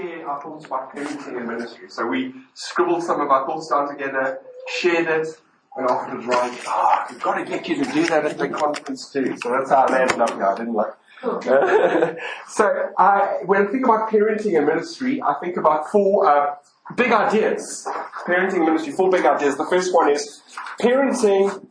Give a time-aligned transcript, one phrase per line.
[0.00, 1.88] share our thoughts about parenting and ministry.
[1.88, 4.40] So we scribbled some of our thoughts down together,
[4.78, 5.28] shared it,
[5.76, 9.12] and afterwards right, oh, we've got to get you to do that at the conference
[9.12, 9.36] too.
[9.42, 10.46] So that's how I landed up here.
[10.46, 10.92] I didn't like
[12.48, 16.54] so I, when I think about parenting and ministry, I think about four uh,
[16.96, 17.86] big ideas.
[18.26, 19.58] Parenting ministry, four big ideas.
[19.58, 20.40] The first one is
[20.80, 21.66] parenting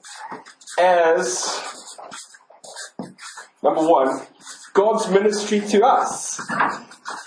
[0.78, 1.98] as
[3.64, 4.22] number one,
[4.74, 6.40] God's ministry to us.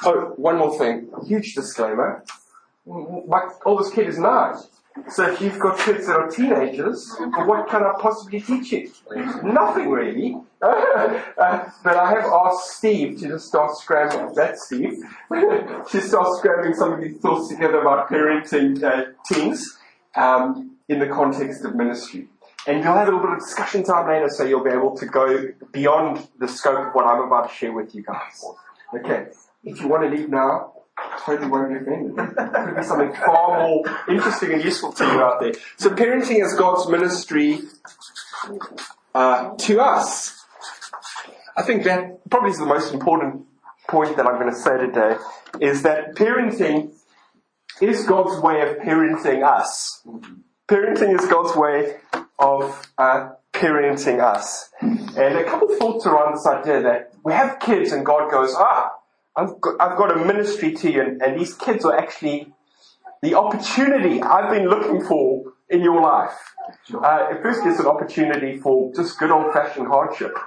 [0.05, 1.09] Oh, one more thing.
[1.27, 2.25] Huge disclaimer.
[2.87, 4.57] My oldest kid is nine.
[5.09, 8.93] So if you've got kids that are teenagers, what can I possibly teach you?
[9.43, 10.37] Nothing really.
[10.63, 11.21] uh,
[11.83, 14.35] but I have asked Steve to just start scrambling.
[14.35, 15.03] That's Steve.
[15.31, 19.79] to start scrambling some of these thoughts together about parenting uh, teens
[20.15, 22.29] um, in the context of ministry.
[22.67, 25.07] And you'll have a little bit of discussion time later, so you'll be able to
[25.07, 28.45] go beyond the scope of what I'm about to share with you guys.
[28.95, 29.29] Okay.
[29.65, 30.73] If you want to leave now,
[31.25, 32.17] totally won't be offended.
[32.17, 35.53] There could be something far more interesting and useful to you out there.
[35.77, 37.61] So parenting is God's ministry
[39.15, 40.45] uh, to us.
[41.57, 43.45] I think that probably is the most important
[43.89, 45.17] point that I'm going to say today
[45.61, 46.93] is that parenting
[47.81, 50.03] is God's way of parenting us.
[50.69, 51.97] Parenting is God's way
[52.39, 54.71] of uh, parenting us.
[54.81, 58.55] And a couple of thoughts around this idea that we have kids and God goes,
[58.57, 58.93] ah,
[59.37, 62.53] I've got, I've got a ministry to you, and, and these kids are actually
[63.23, 66.37] the opportunity I've been looking for in your life.
[66.95, 70.37] Uh, first, it's an opportunity for just good old fashioned hardship.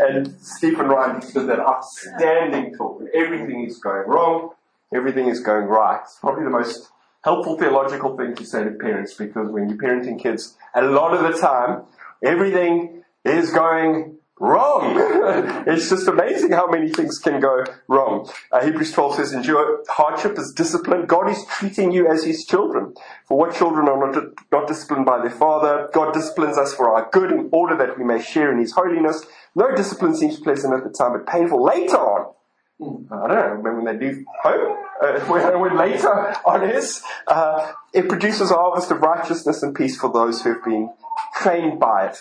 [0.00, 3.02] and Stephen Ryan did that outstanding talk.
[3.12, 4.50] Everything is going wrong,
[4.94, 6.00] everything is going right.
[6.02, 6.88] It's probably the most
[7.24, 11.22] helpful theological thing to say to parents because when you're parenting kids, a lot of
[11.22, 11.82] the time,
[12.22, 14.94] everything is going wrong.
[15.66, 18.30] it's just amazing how many things can go wrong.
[18.52, 21.06] Uh, Hebrews 12 says, endure hardship as discipline.
[21.06, 22.94] God is treating you as his children.
[23.26, 25.88] For what children are not, not disciplined by their father?
[25.92, 29.24] God disciplines us for our good in order that we may share in his holiness.
[29.54, 32.32] No discipline seems pleasant at the time, but painful later on.
[32.78, 36.10] I don't know, when they do hope, uh, when, when, later
[36.44, 40.62] on is, uh, it produces a harvest of righteousness and peace for those who have
[40.62, 40.92] been
[41.40, 42.18] trained by it.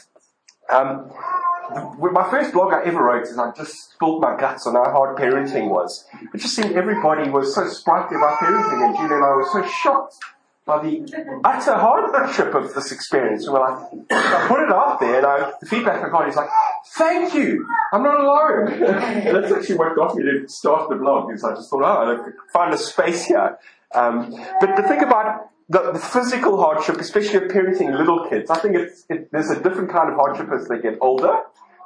[0.69, 1.11] Um,
[1.69, 5.17] my first blog I ever wrote is I just spilled my guts on how hard
[5.17, 6.05] parenting was.
[6.33, 9.67] It just seemed everybody was so sprightly about parenting, and Julie and I were so
[9.67, 10.15] shocked
[10.65, 13.47] by the utter hardship of this experience.
[13.47, 16.35] We were like, I put it out there, and I, the feedback I got is
[16.35, 16.49] like,
[16.95, 21.31] "Thank you, I'm not alone." and that's actually what got me to start the blog.
[21.33, 23.57] Is I just thought, oh, I find a space here.
[23.93, 28.59] Um, but the thing about the, the, physical hardship, especially of parenting little kids, I
[28.59, 31.39] think it's, it, there's a different kind of hardship as they get older.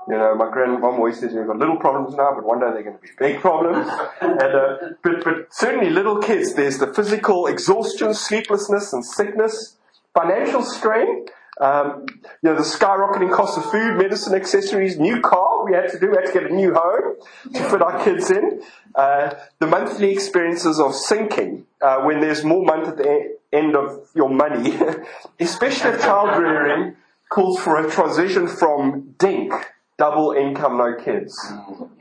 [0.10, 2.84] You know, my grandmom always says, we've got little problems now, but one day they're
[2.84, 3.88] going to be big problems.
[4.22, 9.78] and, uh, but, but certainly little kids, there's the physical exhaustion, sleeplessness and sickness,
[10.14, 11.28] financial strain,
[11.62, 12.06] um,
[12.42, 16.10] you know, the skyrocketing cost of food, medicine, accessories, new car we had to do,
[16.10, 17.16] we had to get a new home
[17.54, 18.62] to fit our kids in.
[18.96, 24.08] Uh, the monthly experiences of sinking, uh, when there's more month at the end of
[24.16, 24.78] your money,
[25.40, 26.96] especially if child rearing
[27.30, 29.54] calls for a transition from DINK,
[30.00, 31.38] double income, no kids.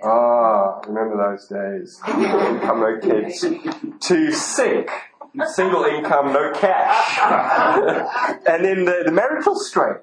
[0.02, 2.00] Ah, remember those days.
[2.06, 3.44] Double income, no kids.
[4.06, 4.88] to sick.
[5.52, 7.18] single income, no cash.
[8.46, 9.96] and then the, the marital strain.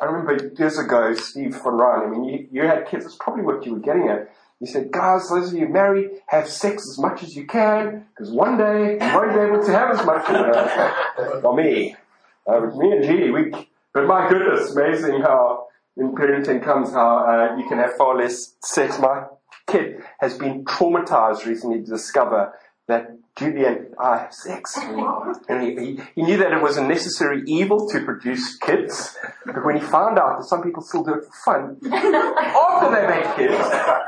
[0.00, 3.42] I remember years ago, Steve von Ryan, I mean, you, you had kids, that's probably
[3.42, 4.30] what you were getting at.
[4.60, 8.30] You said, guys, those of you married, have sex as much as you can, because
[8.30, 11.96] one day you won't be able to have as much as Not me.
[12.46, 13.52] Uh, me and G, we,
[13.94, 15.69] but my goodness, amazing how
[16.00, 18.98] in parenting comes how uh, you can have far less sex.
[18.98, 19.24] My
[19.66, 22.54] kid has been traumatized recently to discover
[22.88, 24.76] that Julie and I have sex.
[25.48, 29.16] And he, he, he, knew that it was a necessary evil to produce kids,
[29.46, 33.06] but when he found out that some people still do it for fun, after they
[33.06, 33.54] made kids,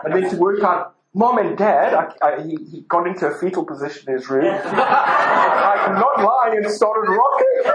[0.05, 3.35] and then to work out Mom and Dad, I, I, he, he, got into a
[3.39, 4.47] fetal position in his room.
[4.47, 7.73] I'm not lying and started rocking.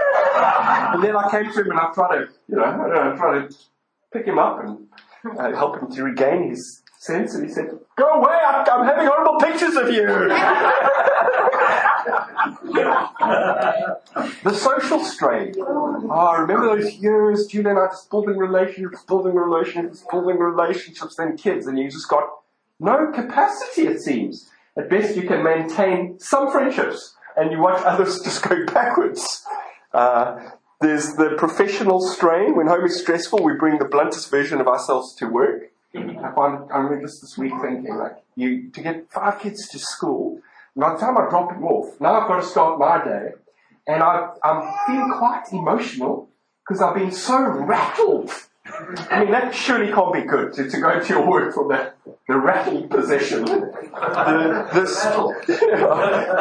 [0.94, 3.56] And then I came to him and I tried to, you know, I tried to
[4.12, 4.86] pick him up and
[5.38, 7.34] uh, help him to regain his sense.
[7.34, 8.38] And he said, "Go away!
[8.42, 10.06] I'm, having horrible pictures of you."
[14.44, 15.54] the social strain.
[15.58, 21.36] Oh, remember those years, Julie and I just building relationships, building relationships, building relationships, then
[21.36, 22.28] kids, and you just got
[22.80, 23.86] no capacity.
[23.86, 24.50] It seems.
[24.76, 29.44] At best, you can maintain some friendships, and you watch others just go backwards.
[29.92, 32.56] Uh, there's the professional strain.
[32.56, 35.70] When home is stressful, we bring the bluntest version of ourselves to work.
[35.94, 40.40] I find I'm just this week thinking like you to get five kids to school
[40.78, 43.32] by the time I drop them off, now I've got to start my day,
[43.86, 46.28] and I, I'm feeling quite emotional
[46.66, 48.30] because I've been so rattled.
[49.10, 51.92] I mean, that surely can't be good to, to go to your work from the,
[52.28, 53.44] the rattled position.
[53.46, 55.02] The, this,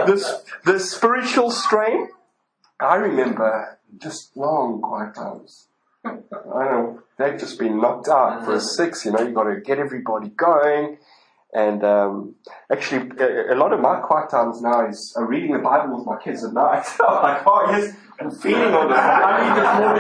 [0.06, 2.10] this, the spiritual strain.
[2.80, 5.68] I remember just long quiet times.
[6.06, 6.14] I
[6.44, 9.04] know they've just been knocked out for a six.
[9.06, 10.98] You know, you've got to get everybody going.
[11.54, 12.36] And um,
[12.72, 16.06] actually, a, a, lot of my quiet times now is uh, reading the Bible with
[16.06, 16.86] my kids at night.
[17.08, 19.00] I'm like, oh yes, I'm feeding on this.
[19.00, 19.96] I need this more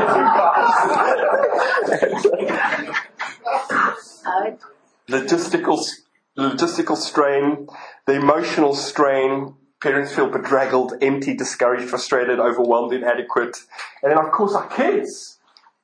[5.07, 5.89] than Logistical,
[6.37, 7.67] logistical strain,
[8.05, 9.55] the emotional strain.
[9.81, 13.57] Parents feel bedraggled, empty, discouraged, frustrated, overwhelmed, inadequate.
[14.01, 15.37] And then, of course, our kids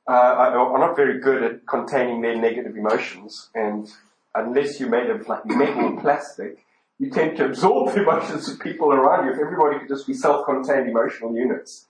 [0.07, 3.87] uh, are not very good at containing their negative emotions and
[4.35, 6.65] unless you made of like metal plastic,
[6.99, 10.13] you tend to absorb the emotions of people around you if everybody could just be
[10.13, 11.87] self-contained emotional units.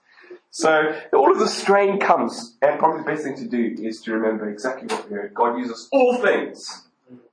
[0.50, 4.12] So all of the strain comes, and probably the best thing to do is to
[4.12, 5.34] remember exactly what we heard.
[5.34, 6.84] God uses all things.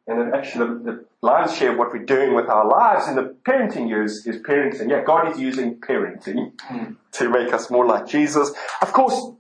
[0.08, 3.36] And actually the, the lion's share of what we're doing with our lives in the
[3.46, 4.90] parenting years is parenting.
[4.90, 6.96] Yeah, God is using parenting mm.
[7.14, 8.52] to make us more like Jesus.
[8.82, 9.32] Of course,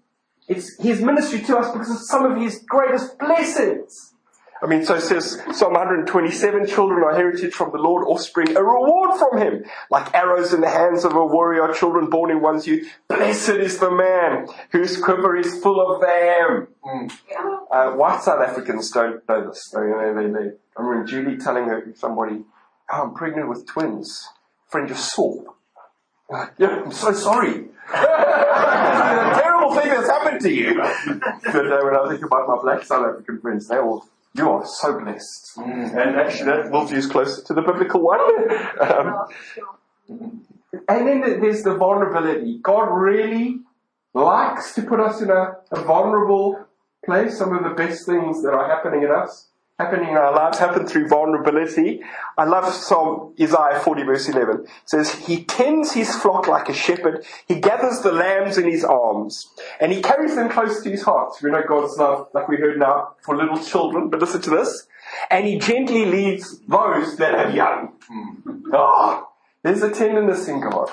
[0.47, 4.10] it's His ministry to us because of some of His greatest blessings.
[4.63, 8.63] I mean, so it says Psalm 127, children are heritage from the Lord, offspring, a
[8.63, 9.65] reward from him.
[9.89, 12.87] Like arrows in the hands of a warrior, children born in one's youth.
[13.07, 16.67] Blessed is the man whose quiver is full of them.
[16.85, 17.11] Mm.
[17.71, 19.69] Uh, white South Africans don't know this.
[19.69, 22.43] They, they, they, I remember Julie telling her somebody,
[22.91, 24.27] oh, I'm pregnant with twins.
[24.67, 25.43] friend just saw.
[26.57, 27.65] Yeah, I'm so sorry.
[27.91, 30.75] terrible thing that's happened to you.
[31.43, 34.65] But uh, when I think about my black South African friends, they all you are
[34.65, 35.51] so blessed.
[35.57, 35.95] Mm.
[35.95, 38.19] And actually, that worldview is closer to the biblical one.
[38.81, 40.43] um,
[40.87, 42.59] and then there's the vulnerability.
[42.61, 43.59] God really
[44.13, 46.65] likes to put us in a, a vulnerable
[47.05, 47.37] place.
[47.37, 49.50] Some of the best things that are happening in us
[49.81, 52.01] happening in our lives happen through vulnerability.
[52.37, 54.61] I love Psalm Isaiah 40 verse 11.
[54.63, 57.25] It says, He tends his flock like a shepherd.
[57.47, 59.49] He gathers the lambs in his arms
[59.79, 61.33] and he carries them close to his heart.
[61.41, 64.87] We know God's love, like we heard now, for little children, but listen to this.
[65.29, 67.93] And he gently leads those that are young.
[68.73, 69.29] Oh,
[69.63, 70.89] there's a tenderness in God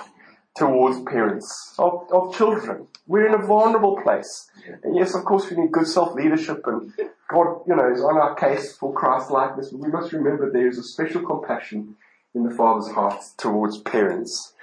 [0.57, 2.89] towards parents of, of children.
[3.07, 4.51] We're in a vulnerable place.
[4.83, 6.93] And yes, of course, we need good self-leadership and
[7.29, 9.73] God, you know, is on our case for Christ likeness.
[9.73, 11.97] We must remember there is a special compassion
[12.35, 14.55] in the Father's heart towards parents.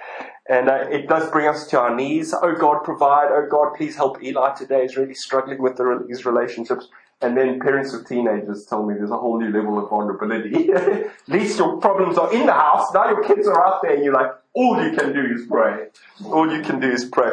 [0.48, 2.34] And uh, it does bring us to our knees.
[2.34, 3.28] Oh God, provide.
[3.30, 4.82] Oh God, please help Eli today.
[4.82, 6.88] He's really struggling with the, his relationships.
[7.20, 10.70] And then parents of teenagers tell me there's a whole new level of vulnerability.
[10.74, 12.92] At least your problems are in the house.
[12.92, 15.86] Now your kids are out there and you're like, all you can do is pray.
[16.24, 17.32] All you can do is pray.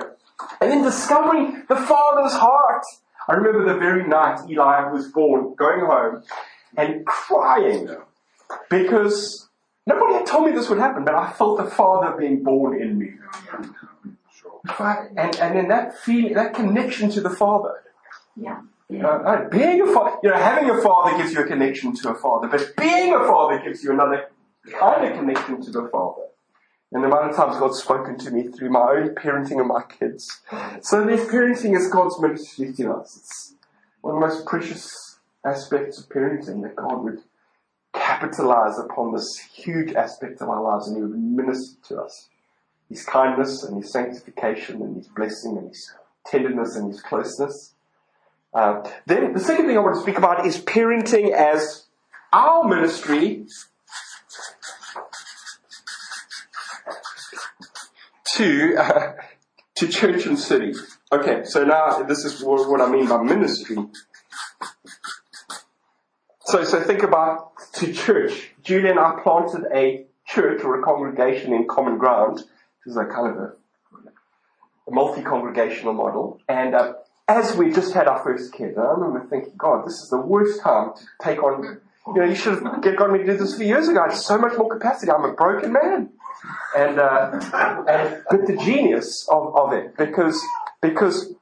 [0.62, 2.84] And then discovering the Father's heart.
[3.28, 6.24] I remember the very night Eli was born, going home
[6.78, 7.90] and crying
[8.70, 9.48] because
[9.88, 12.98] nobody had told me this would happen, but I felt the Father being born in
[12.98, 13.12] me.
[15.18, 17.84] And, and then that feeling, that connection to the Father.
[18.36, 18.62] Yeah.
[19.02, 22.16] Uh, being a father, you know, having a father gives you a connection to a
[22.16, 24.30] father, but being a father gives you another
[24.80, 26.24] kind of connection to the father.
[26.94, 29.82] And the amount of times God's spoken to me through my own parenting of my
[29.82, 30.42] kids.
[30.82, 33.18] So this parenting is God's ministry to us.
[33.18, 33.56] It's
[34.02, 37.20] one of the most precious aspects of parenting that God would
[37.94, 42.30] capitalize upon this huge aspect of our lives and He would minister to us.
[42.90, 45.94] His kindness and His sanctification and His blessing and His
[46.28, 47.74] tenderness and His closeness.
[48.54, 51.88] Uh, then the second thing I want to speak about is parenting as
[52.32, 53.48] our ministry
[58.34, 59.14] to uh,
[59.76, 60.74] to church and city.
[61.12, 63.78] Okay, so now this is what, I mean by ministry.
[66.46, 68.52] So, so think about to church.
[68.64, 72.38] Julie and I planted a church or a congregation in common ground.
[72.86, 73.54] This is a kind of a,
[74.88, 76.94] a multi-congregational model, and uh,
[77.28, 80.62] as we just had our first kid, I remember thinking, God, this is the worst
[80.62, 83.58] time to take on, you know, you should have gotten me to do this a
[83.58, 84.02] few years ago.
[84.02, 85.12] I had so much more capacity.
[85.12, 86.10] I'm a broken man.
[86.76, 90.42] And, uh, and but the genius of, of it, because,
[90.82, 91.34] because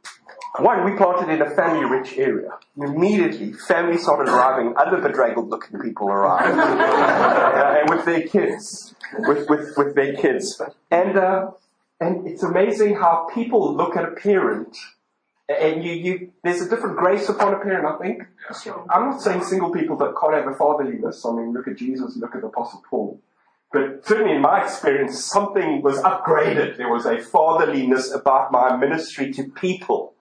[0.60, 2.52] one, we planted in a family rich area.
[2.78, 6.58] Immediately, families started arriving, other bedraggled looking people arrived.
[6.58, 8.94] uh, and with their kids.
[9.20, 10.62] With, with, with their kids.
[10.90, 11.52] And, uh,
[12.00, 14.76] and it's amazing how people look at a parent
[15.60, 18.24] and you, you, there's a different grace upon a parent, I think.
[18.64, 18.86] Sure.
[18.90, 21.26] I'm not saying single people that can't have a fatherliness.
[21.26, 23.20] I mean, look at Jesus, look at the Apostle Paul.
[23.72, 26.78] But certainly in my experience, something was upgraded.
[26.78, 30.14] There was a fatherliness about my ministry to people.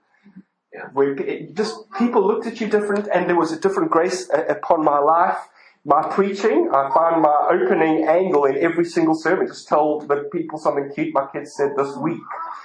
[0.92, 1.16] Where
[1.52, 4.98] just people looked at you different and there was a different grace uh, upon my
[4.98, 5.36] life.
[5.84, 9.48] My preaching, I find my opening angle in every single sermon.
[9.48, 12.20] Just told the people something cute my kids said this week.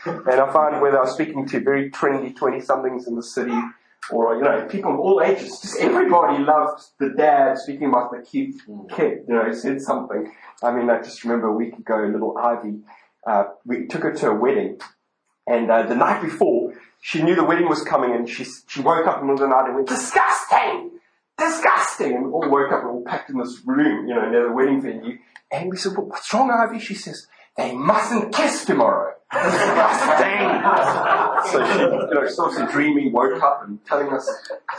[0.05, 3.59] And I find whether I was speaking to very trendy 20 somethings in the city
[4.12, 8.21] or, you know, people of all ages, just everybody loved the dad speaking about the
[8.21, 8.55] cute
[8.89, 10.31] kid, you know, he said something.
[10.63, 12.79] I mean, I just remember a week ago, little Ivy,
[13.25, 14.79] uh, we took her to a wedding
[15.47, 19.05] and uh, the night before, she knew the wedding was coming and she, she woke
[19.07, 20.91] up in the middle of the night and went, disgusting!
[21.38, 22.15] Disgusting!
[22.15, 24.53] And we all woke up and all packed in this room, you know, near the
[24.53, 25.17] wedding venue.
[25.51, 26.79] And we said, well, what's wrong, Ivy?
[26.79, 29.14] She says, they mustn't kiss tomorrow.
[29.32, 30.41] Disgusting!
[31.51, 34.29] so she, you know, she's obviously dreaming, woke up and telling us,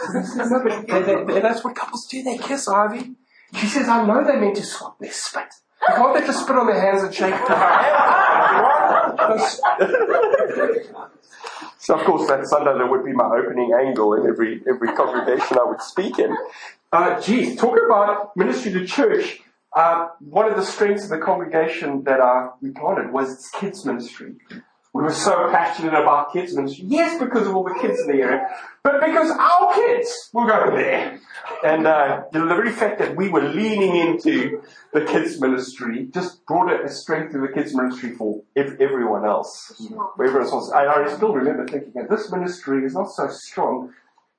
[0.09, 3.13] and, and that's what couples do, they kiss, Ivy.
[3.55, 5.55] She says, I know they meant to swap their spit.
[5.87, 7.35] Can't they just spit on their hands and shake
[11.79, 15.59] so of course that Sunday there would be my opening angle in every every congregation
[15.59, 16.37] I would speak in.
[16.93, 19.41] Uh, geez, talk about ministry to church.
[19.77, 23.85] Uh, one of the strengths of the congregation that uh, we planted was its kids
[23.85, 24.33] ministry.
[24.95, 26.87] We were so passionate about kids ministry.
[26.89, 28.49] Yes, because of all the kids in the area,
[28.83, 31.21] but because our kids were going there.
[31.63, 34.63] And uh, the very fact that we were leaning into
[34.95, 39.79] the kids ministry just brought a strength to the kids ministry for everyone else.
[40.19, 40.73] Everyone else.
[40.73, 43.93] I still remember thinking, this ministry is not so strong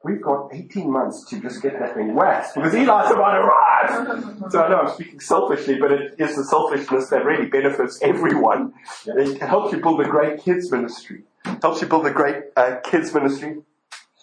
[0.04, 4.34] we've got 18 months to just get that thing waxed because Eli's about to arrive.
[4.52, 8.74] So I know I'm speaking selfishly, but it is the selfishness that really benefits everyone.
[9.06, 11.24] It helps you build a great kids ministry.
[11.46, 13.58] It helps you build a great uh, kids ministry.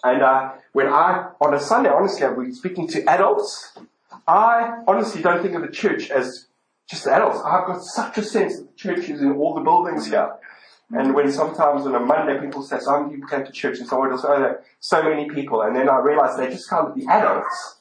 [0.02, 3.76] And uh, when I, on a Sunday, honestly, I'm speaking to adults.
[4.26, 6.46] I honestly don't think of the church as
[6.88, 7.38] just adults.
[7.44, 10.32] I've got such a sense that the church is in all the buildings here.
[10.96, 13.88] And when sometimes on a Monday people say, so many people came to church and
[13.88, 15.62] someone will say, oh, so many people.
[15.62, 17.78] And then I realize they just can't be adults.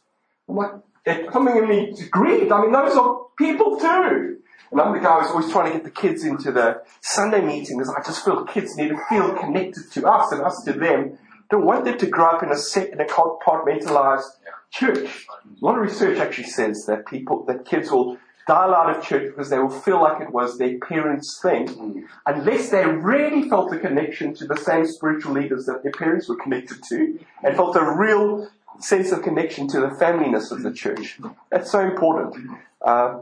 [0.49, 0.71] I'm like,
[1.05, 2.51] they're coming in me grieved.
[2.51, 4.39] I mean, those are people too.
[4.71, 7.87] And I'm the guy who's always trying to get the kids into the Sunday meetings.
[7.87, 11.19] I just feel kids need to feel connected to us and us to them.
[11.51, 14.31] Don't want them to grow up in a set, in a compartmentalized
[14.71, 15.27] church.
[15.61, 18.17] A lot of research actually says that people, that kids will
[18.47, 22.03] dial out of church because they will feel like it was their parents' thing, mm.
[22.25, 26.35] unless they really felt a connection to the same spiritual leaders that their parents were
[26.35, 31.19] connected to, and felt a real sense of connection to the familyness of the church.
[31.51, 32.57] That's so important.
[32.81, 33.21] Uh,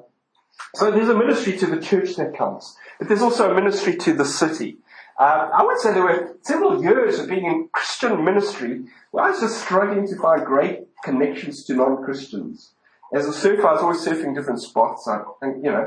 [0.76, 4.14] so there's a ministry to the church that comes, but there's also a ministry to
[4.14, 4.78] the city.
[5.20, 9.32] Uh, I would say there were several years of being in Christian ministry where I
[9.32, 12.72] was just struggling to find great connections to non-Christians.
[13.14, 15.08] As a surfer, I was always surfing different spots.
[15.08, 15.86] I think, you know.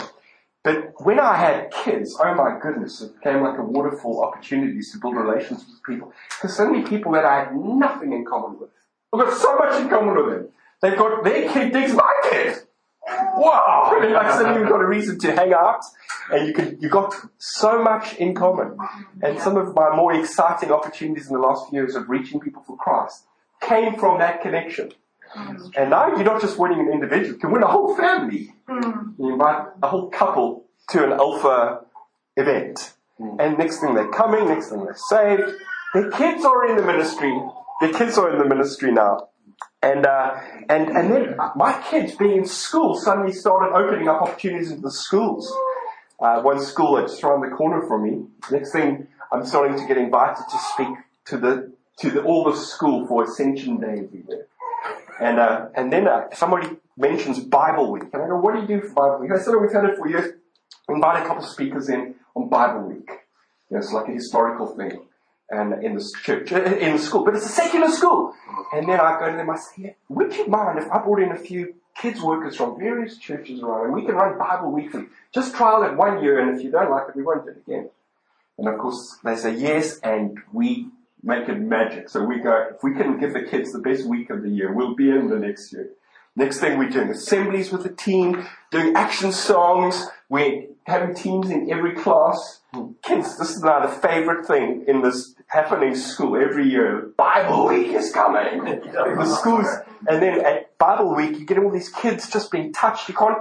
[0.63, 4.99] But when I had kids, oh my goodness, it became like a waterfall opportunities to
[4.99, 6.13] build relationships with people.
[6.31, 8.71] Because so many people that I had nothing in common with.
[9.13, 10.49] I've got so much in common with them.
[10.81, 12.59] They've got their kid digs my kid.
[13.07, 13.93] Wow!
[13.95, 15.81] I like suddenly you've got a reason to hang out,
[16.31, 18.79] and you can you got so much in common.
[19.23, 22.63] And some of my more exciting opportunities in the last few years of reaching people
[22.67, 23.25] for Christ
[23.61, 24.93] came from that connection.
[25.77, 28.53] And now you're not just winning an individual, you can win a whole family.
[28.69, 29.15] Mm.
[29.19, 31.81] You invite a whole couple to an alpha
[32.37, 32.95] event.
[33.21, 33.37] Mm.
[33.41, 35.53] And next thing they're coming, next thing they're saved.
[35.93, 37.33] Their kids are in the ministry.
[37.81, 39.29] Their kids are in the ministry now.
[39.83, 40.35] And, uh,
[40.69, 44.91] and, and then my kids being in school suddenly started opening up opportunities into the
[44.91, 45.53] schools.
[46.19, 48.25] Uh, one school just around the corner from me.
[48.51, 52.57] Next thing, I'm starting to get invited to speak to the, to the, all the
[52.57, 54.47] school for Ascension Day every year.
[55.21, 58.05] And, uh, and then uh, somebody mentions Bible Week.
[58.13, 59.31] And I go, what do you do for Bible Week?
[59.33, 60.33] I said, oh, we've had it for years.
[60.89, 63.09] Invite a couple of speakers in on Bible Week.
[63.71, 65.07] You know, it's like a historical thing.
[65.51, 68.35] And in the church, uh, in the school, but it's a secular school.
[68.73, 71.21] And then I go to them, I say, yeah, would you mind if I brought
[71.21, 75.05] in a few kids workers from various churches around and we can run Bible weekly?
[75.33, 77.63] Just trial it one year and if you don't like it, we won't do it
[77.67, 77.91] again.
[78.59, 80.89] And of course, they say yes and we
[81.25, 82.09] make it magic.
[82.09, 84.73] So we go, if we can give the kids the best week of the year,
[84.73, 85.91] we'll be in the next year.
[86.37, 91.71] Next thing we're doing assemblies with the team, doing action songs, we're having teams in
[91.71, 92.61] every class.
[93.03, 97.13] Kids, this is now the favorite thing in this happening school every year.
[97.17, 98.65] Bible week is coming.
[98.65, 99.69] the schools,
[100.09, 103.09] and then at Bible week, you get all these kids just being touched.
[103.09, 103.39] You can't,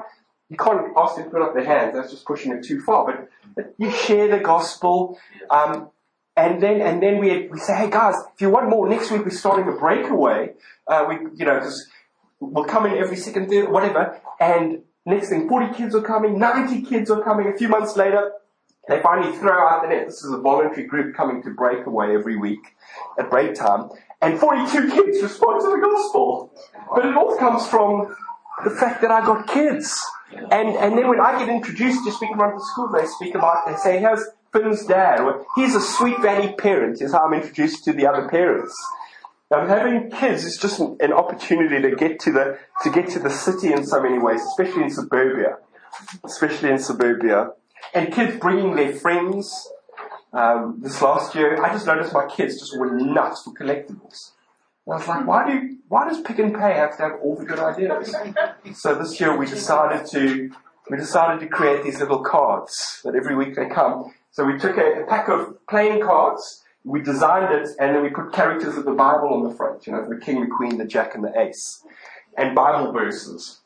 [0.50, 1.96] you can't ask them to put up their hands.
[1.96, 3.06] That's just pushing it too far.
[3.06, 5.18] But, but you share the gospel.
[5.50, 5.90] Um,
[6.36, 9.24] and then, and then we, we say, hey guys, if you want more, next week
[9.24, 10.54] we're starting a breakaway.
[10.88, 11.88] Uh, we, you know, because
[12.40, 14.20] we'll come in every second, third, whatever.
[14.40, 17.48] And Next thing, 40 kids are coming, 90 kids are coming.
[17.48, 18.32] A few months later,
[18.88, 20.08] they finally throw out the net.
[20.08, 22.62] This is a voluntary group coming to breakaway every week
[23.20, 23.90] at break time.
[24.22, 26.54] And 42 kids respond to the gospel.
[26.96, 28.16] But it all comes from
[28.64, 30.02] the fact that I got kids.
[30.32, 33.68] And, and then when I get introduced to speak of the school, they speak about,
[33.68, 34.24] they say, here's
[34.54, 35.20] Finn's dad.
[35.56, 38.74] He's a Sweet Valley parent, is how I'm introduced to the other parents.
[39.52, 43.30] Um, having kids is just an, opportunity to get to the to get to the
[43.30, 45.58] city in so many ways, especially in suburbia,
[46.24, 47.52] especially in suburbia,
[47.94, 49.70] and kids bringing their friends.
[50.32, 54.32] Um, this last year, I just noticed my kids just went nuts for collectibles.
[54.88, 57.36] And I was like, why do why does Pick n Pay have to have all
[57.36, 58.16] the good ideas?
[58.74, 60.52] So this year we decided to
[60.90, 64.14] we decided to create these little cards that every week they come.
[64.34, 68.10] So we took a, a pack of playing cards we designed it and then we
[68.10, 70.86] put characters of the Bible on the front, you know, the king, the queen, the
[70.86, 71.84] jack, and the ace.
[72.38, 73.62] And Bible verses.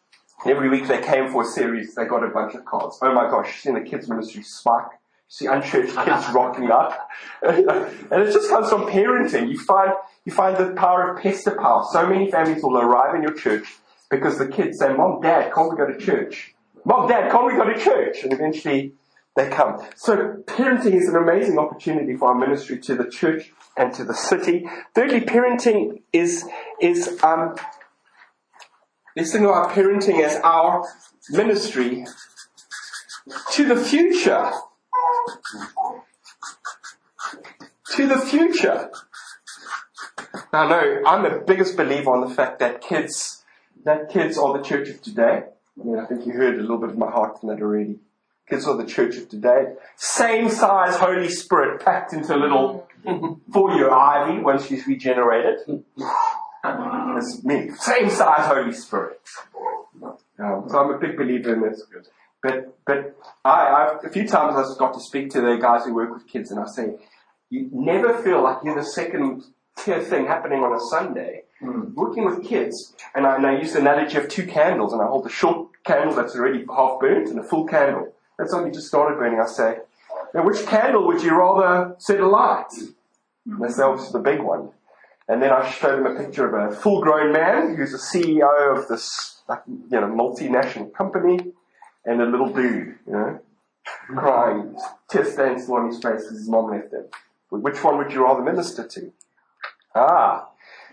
[0.45, 3.00] Every week they came for a series, they got a bunch of cards.
[3.01, 4.91] Oh my gosh, you see the kids ministry spike.
[4.91, 7.09] You see unchurched kids rocking up.
[7.41, 9.50] and it just comes from parenting.
[9.50, 9.93] You find,
[10.25, 11.86] you find the power of pester power.
[11.91, 13.65] So many families will arrive in your church
[14.12, 16.53] because the kids say, Mom, Dad, can't we go to church?
[16.86, 18.24] Mom, Dad, can't we go to church?
[18.24, 18.93] And eventually
[19.38, 19.79] they come.
[19.96, 24.15] So parenting is an amazing opportunity for our ministry to the church and to the
[24.15, 24.67] city.
[24.96, 26.44] Thirdly, parenting is,
[26.82, 27.56] is, um,
[29.15, 30.84] let's think about parenting as our
[31.29, 32.06] ministry
[33.51, 34.51] to the future.
[37.91, 38.89] To the future.
[40.51, 43.44] Now, no, I'm the biggest believer on the fact that kids,
[43.86, 45.44] that kids are the church of today.
[45.79, 48.00] I, mean, I think you heard a little bit of my heart from that already
[48.49, 49.73] kids of the church of today.
[49.95, 52.87] Same size Holy Spirit packed into a little
[53.53, 55.83] four-year ivy once she's regenerated.
[56.63, 57.69] That's me.
[57.71, 59.21] Same size Holy Spirit.
[60.39, 61.83] Um, so I'm a big believer in this.
[62.43, 63.49] But but I,
[63.95, 66.51] I've, a few times I've got to speak to the guys who work with kids,
[66.51, 66.93] and I say,
[67.49, 69.43] you never feel like you're the second
[69.77, 71.43] tier thing happening on a Sunday.
[71.62, 71.95] Mm.
[71.95, 75.07] Working with kids, and I, and I use the analogy of two candles, and I
[75.07, 78.13] hold the short candle that's already half burnt and a full candle.
[78.38, 79.39] That's only just started burning.
[79.39, 79.78] I say,
[80.34, 82.71] now which candle would you rather set alight?
[83.45, 84.69] And they say, obviously the big one.
[85.28, 88.88] And then I showed them a picture of a full-grown man who's a CEO of
[88.88, 91.54] this, you know, multinational company,
[92.06, 93.39] and a little dude, you know,
[94.08, 94.78] crying,
[95.10, 97.06] tear stains on his face because his mom left him.
[97.50, 99.12] Which one would you rather minister to?
[99.93, 100.46] Ah,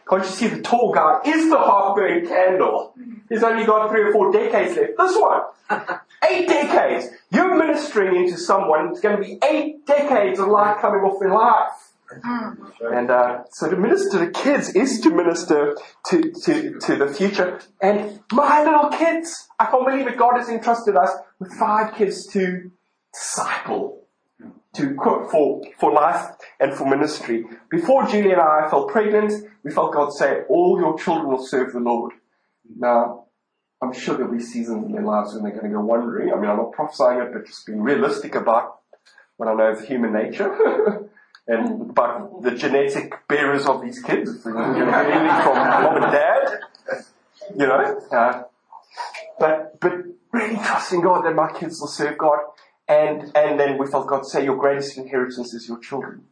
[0.08, 2.94] can't you see the tall guy is the half-burned candle?
[3.28, 4.92] He's only got three or four decades left.
[4.98, 5.42] This one,
[6.30, 7.08] eight decades.
[7.30, 8.90] You're ministering into someone.
[8.90, 11.94] It's going to be eight decades of life coming off their life.
[12.92, 15.76] And uh, so to minister to kids is to minister
[16.10, 17.60] to, to, to the future.
[17.80, 20.18] And my little kids, I can't believe it.
[20.18, 22.70] God has entrusted us with five kids to
[23.12, 24.03] disciple
[24.74, 24.96] to
[25.30, 26.26] for, for life
[26.60, 27.44] and for ministry.
[27.70, 29.32] Before Julie and I fell pregnant,
[29.62, 32.12] we felt God say, all your children will serve the Lord.
[32.76, 33.26] Now,
[33.82, 36.32] I'm sure there'll be seasons in their lives when they're going to go wandering.
[36.32, 38.80] I mean, I'm not prophesying it, but just being realistic about
[39.36, 41.08] what I know of human nature.
[41.46, 44.30] and about the genetic bearers of these kids.
[44.30, 46.60] If are from mom and dad,
[47.50, 48.00] you know.
[48.10, 48.42] Uh,
[49.38, 49.92] but, but
[50.32, 52.38] really trusting God that my kids will serve God
[52.88, 56.24] and, and then we felt God say, your greatest inheritance is your children.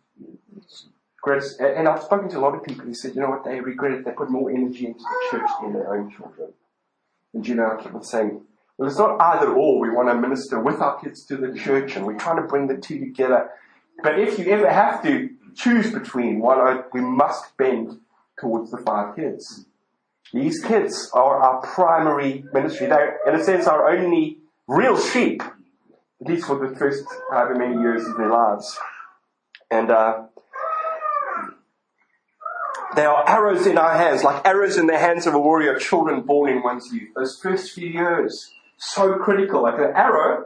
[1.22, 3.60] Greatest, and I've spoken to a lot of people who said, you know what, they
[3.60, 4.04] regret it.
[4.04, 6.52] They put more energy into the church than their own children.
[7.32, 8.42] And you know, I keep on saying,
[8.76, 9.80] well, it's not either or.
[9.80, 12.66] We want to minister with our kids to the church and we're trying to bring
[12.66, 13.50] the two together.
[14.02, 18.00] But if you ever have to choose between one, we must bend
[18.38, 19.66] towards the five kids.
[20.32, 22.86] These kids are our primary ministry.
[22.88, 25.42] They're, in a sense, our only real sheep
[26.22, 28.78] at least for the first however many years of their lives.
[29.70, 30.24] And uh,
[32.94, 36.22] they are arrows in our hands, like arrows in the hands of a warrior, children
[36.22, 37.08] born in one's youth.
[37.16, 39.62] Those first few years, so critical.
[39.62, 40.44] Like an arrow,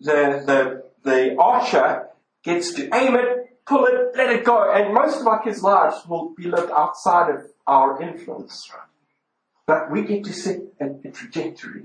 [0.00, 2.08] the, the, the archer
[2.42, 4.72] gets to aim it, pull it, let it go.
[4.72, 8.70] And most of our kids' lives will be lived outside of our influence.
[9.66, 11.82] But we get to set a, a trajectory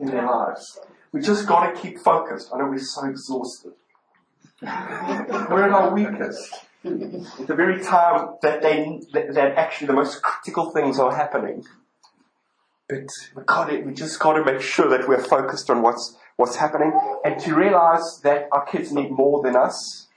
[0.00, 0.80] in their lives.
[1.14, 2.50] We just got to keep focused.
[2.52, 3.70] I know we're so exhausted.
[4.60, 6.52] we're at our weakest.
[6.84, 11.64] At the very time that they, that actually the most critical things are happening.
[12.88, 16.16] But we got to, we just got to make sure that we're focused on what's,
[16.34, 16.92] what's happening
[17.24, 20.08] and to realize that our kids need more than us.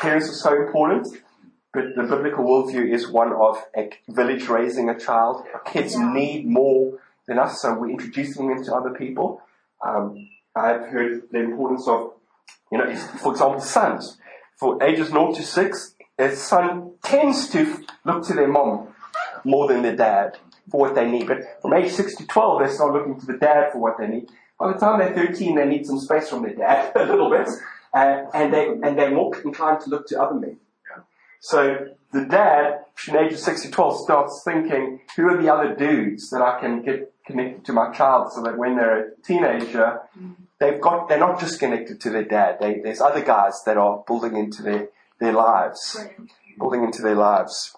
[0.00, 1.08] Parents are so important,
[1.72, 5.46] but the biblical worldview is one of a village raising a child.
[5.54, 9.40] Our kids need more than us, so we're introducing them to other people.
[9.80, 12.12] Um, I've heard the importance of,
[12.70, 14.18] you know, for example, sons.
[14.58, 18.88] For ages 0 to 6, a son tends to look to their mom
[19.44, 20.38] more than their dad
[20.70, 21.26] for what they need.
[21.26, 24.06] But from age 6 to 12, they start looking to the dad for what they
[24.06, 24.28] need.
[24.58, 27.48] By the time they're 13, they need some space from their dad a little bit,
[27.94, 30.58] uh, and they and they're more inclined to look to other men.
[31.40, 35.74] So the dad, from age of 6 to 12, starts thinking, who are the other
[35.74, 39.98] dudes that I can get connected to my child so that when they're a teenager,
[40.62, 42.58] they've got, they're not just connected to their dad.
[42.60, 44.88] They, there's other guys that are building into their,
[45.20, 45.98] their lives,
[46.58, 47.74] building into their lives.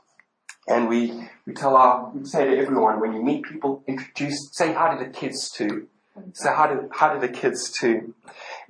[0.69, 4.73] And we, we tell our, we say to everyone, when you meet people, introduce, say
[4.73, 5.89] hi to the kids too.
[6.35, 8.15] Say hi to, hi to the kids too.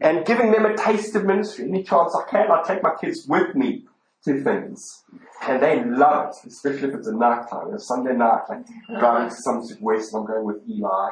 [0.01, 1.69] And giving them a taste of ministry.
[1.69, 3.85] Any chance I can, I take my kids with me
[4.25, 5.05] to things.
[5.47, 8.65] And they love it, especially if it's a night time, a Sunday night, like
[8.99, 11.11] driving to Somerset West, I'm going with Eli.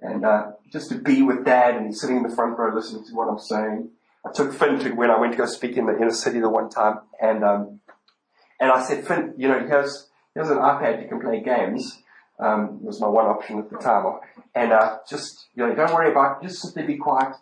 [0.00, 3.04] And uh, just to be with dad and he's sitting in the front row listening
[3.06, 3.90] to what I'm saying.
[4.24, 6.50] I took Finn to when I went to go speak in the inner city the
[6.50, 7.80] one time and um,
[8.58, 12.02] and I said, Finn, you know, here's here's an iPad, you can play games.
[12.38, 14.04] Um, was my one option at the time.
[14.54, 17.34] And uh, just you know, don't worry about it, just sit there, be quiet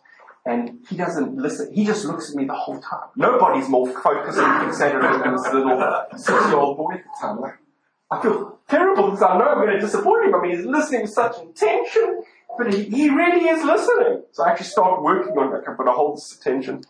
[0.47, 1.73] and he doesn't listen.
[1.73, 3.09] He just looks at me the whole time.
[3.17, 7.40] Nobody's more focused and fixated than this little six-year-old boy at the time.
[7.40, 7.55] Like,
[8.11, 10.35] I feel terrible because I know I'm going to disappoint him.
[10.35, 12.23] I mean, he's listening with such intention,
[12.57, 14.23] but he, he really is listening.
[14.33, 16.83] So I actually started working on it, I hold this attention.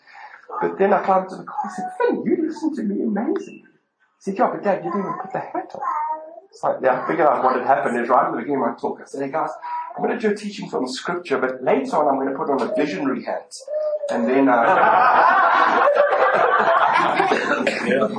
[0.60, 1.56] But then I climbed to the car.
[1.64, 3.64] I said, Finn, you listen to me amazing.
[3.64, 5.80] He said, yeah, but Dad, you didn't even put the hat on.
[6.50, 8.68] It's like, yeah, I figured out what had happened is right at the beginning of
[8.68, 9.00] my talk.
[9.02, 9.50] I said, hey guys,
[9.96, 12.50] I'm going to do a teaching from scripture, but later on I'm going to put
[12.50, 13.54] on a visionary hat.
[14.10, 14.56] And then, uh,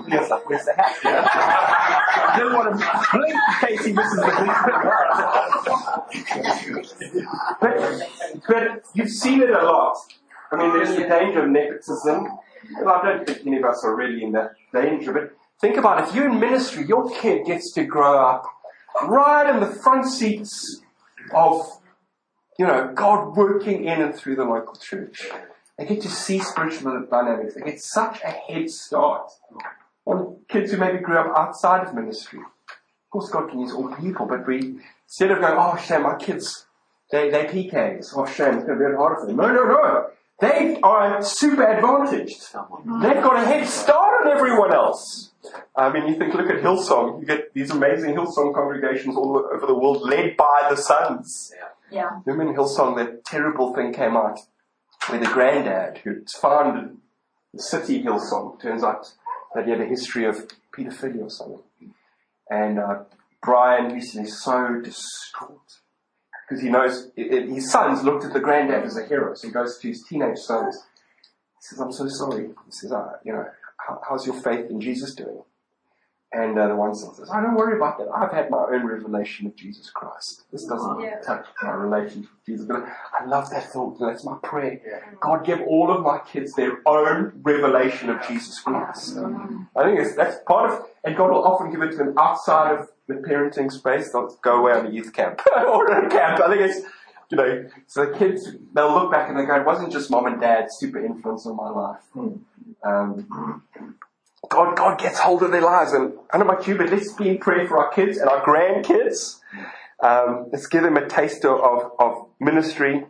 [0.07, 0.95] yes, where's the hat?
[1.03, 4.25] I didn't want to blink in case he misses the
[7.59, 7.75] but,
[8.47, 9.97] but you've seen it a lot.
[10.51, 12.29] I mean, there's the danger of nepotism.
[12.81, 15.99] Well, I don't think any of us are really in that danger, but think about
[16.01, 16.09] it.
[16.09, 18.45] If you're in ministry, your kid gets to grow up
[19.03, 20.81] right in the front seats
[21.33, 21.79] of,
[22.57, 25.27] you know, God working in and through the local church.
[25.77, 27.55] They get to see spiritual dynamics.
[27.55, 29.31] They get such a head start
[30.05, 32.39] on kids who maybe grew up outside of ministry.
[32.39, 36.15] Of course, God can use all people, but we, instead of going, oh, shame, my
[36.15, 36.65] kids,
[37.11, 38.13] they, they PKs.
[38.15, 39.35] Oh, shame, it's going to be harder for them.
[39.35, 40.07] No, no, no.
[40.39, 42.41] They are super advantaged.
[43.01, 45.31] They've got a head start on everyone else.
[45.75, 47.19] I mean, you think, look at Hillsong.
[47.19, 51.51] You get these amazing Hillsong congregations all over the world led by the sons.
[51.91, 52.01] Yeah.
[52.01, 52.19] yeah.
[52.25, 54.39] Remember in Hillsong that terrible thing came out
[55.07, 56.97] where the granddad who founded
[57.53, 59.11] the city Hillsong turns out
[59.53, 61.61] that he had a history of pedophilia or something.
[62.49, 63.03] And uh,
[63.41, 65.79] Brian recently is so distraught
[66.47, 69.33] because he knows it, it, his sons looked at the granddad as a hero.
[69.33, 70.75] So he goes to his teenage sons.
[71.57, 73.45] He says, "I'm so sorry." He says, uh, "You know,
[73.87, 75.43] how, how's your faith in Jesus doing?"
[76.31, 78.09] And uh, the one son says, "I oh, don't worry about that.
[78.13, 80.43] I've had my own revelation of Jesus Christ.
[80.51, 81.21] This doesn't yeah.
[81.21, 82.85] touch my relationship with Jesus." But
[83.17, 83.97] I love that thought.
[83.99, 84.81] That's my prayer.
[84.85, 84.99] Yeah.
[85.21, 89.17] God, give all of my kids their own revelation of Jesus Christ.
[89.75, 92.89] I think that's part of, and God will often give it to them outside of
[93.07, 94.11] the parenting space.
[94.11, 96.41] They'll go away on a youth camp or a camp.
[96.41, 96.81] I think it's
[97.29, 100.27] you know, so the kids, they'll look back and they go, it wasn't just mom
[100.27, 102.01] and dad super influence on my life.
[102.83, 103.63] Um,
[104.49, 105.91] God, God gets hold of their lives.
[105.91, 108.29] And I don't know about you, but let's be in prayer for our kids and
[108.29, 109.39] our grandkids.
[110.01, 113.05] Um, let's give them a taste of, of, of ministry.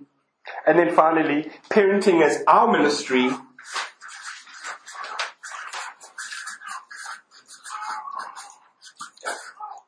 [0.66, 3.30] And then finally, parenting as our ministry.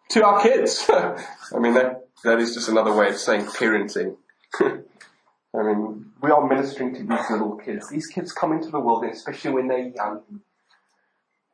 [0.09, 0.85] To our kids.
[0.89, 4.17] I mean, that, that is just another way of saying parenting.
[4.59, 7.89] I mean, we are ministering to these little kids.
[7.89, 10.21] These kids come into the world, especially when they're young,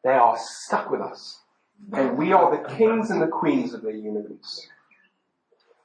[0.04, 1.40] they are stuck with us.
[1.92, 4.68] And we are the kings and the queens of the universe.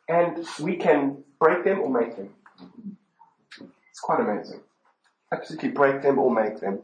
[0.09, 2.31] And we can break them or make them.
[3.90, 4.61] It's quite amazing.
[5.33, 6.83] Absolutely break them or make them.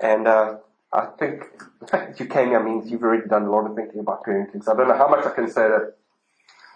[0.00, 0.56] And uh,
[0.92, 1.44] I think
[1.80, 4.24] the fact that you came here means you've already done a lot of thinking about
[4.24, 4.62] parenting.
[4.62, 5.94] So I don't know how much I can say that,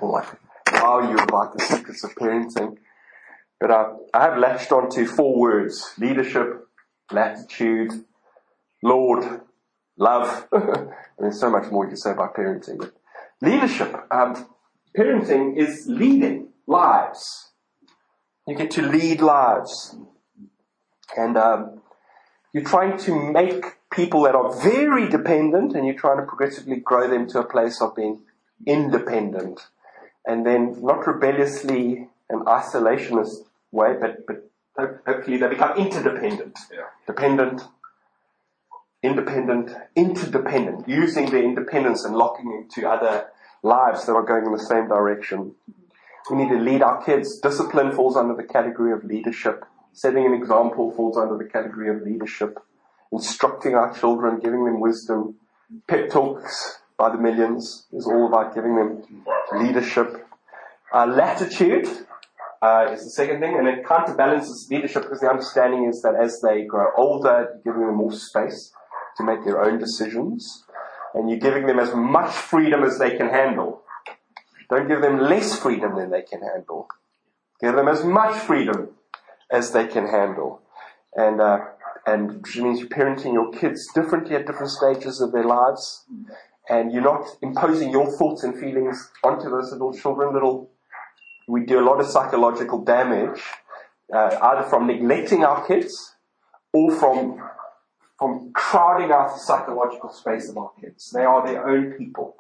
[0.00, 0.28] or like,
[0.66, 2.76] how you about the secrets of parenting.
[3.60, 5.92] But uh, I have latched on to four words.
[5.98, 6.68] Leadership,
[7.10, 7.90] latitude,
[8.82, 9.40] Lord,
[9.96, 10.46] love.
[11.18, 12.78] There's so much more you can say about parenting.
[12.78, 12.92] But
[13.42, 14.46] leadership, um,
[14.96, 17.50] parenting is leading lives.
[18.46, 19.96] You get to lead lives.
[21.16, 21.80] And um,
[22.52, 27.08] you're trying to make people that are very dependent and you're trying to progressively grow
[27.08, 28.22] them to a place of being
[28.66, 29.60] independent.
[30.28, 36.58] And then not rebelliously and isolationist way, but, but hopefully they become interdependent.
[36.70, 36.82] Yeah.
[37.06, 37.62] Dependent,
[39.02, 43.28] independent, interdependent, using their independence and locking into other
[43.62, 45.54] lives that are going in the same direction.
[46.30, 47.40] We need to lead our kids.
[47.40, 49.64] Discipline falls under the category of leadership.
[49.94, 52.58] Setting an example falls under the category of leadership.
[53.10, 55.36] Instructing our children, giving them wisdom.
[55.86, 59.02] Pep talks by the millions is all about giving them
[59.52, 60.26] leadership.
[60.92, 61.86] Uh, latitude
[62.60, 66.40] uh, is the second thing, and it counterbalances leadership because the understanding is that as
[66.40, 68.72] they grow older, you're giving them more space
[69.16, 70.64] to make their own decisions,
[71.14, 73.82] and you're giving them as much freedom as they can handle.
[74.68, 76.88] Don't give them less freedom than they can handle.
[77.60, 78.90] Give them as much freedom
[79.50, 80.62] as they can handle.
[81.14, 81.58] And, uh,
[82.06, 86.04] and which means you're parenting your kids differently at different stages of their lives.
[86.70, 90.34] And you're not imposing your thoughts and feelings onto those little children.
[90.34, 90.70] Little,
[91.46, 93.40] we do a lot of psychological damage,
[94.12, 96.14] uh, either from neglecting our kids
[96.72, 97.42] or from
[98.18, 101.10] from crowding out the psychological space of our kids.
[101.10, 102.34] They are their own people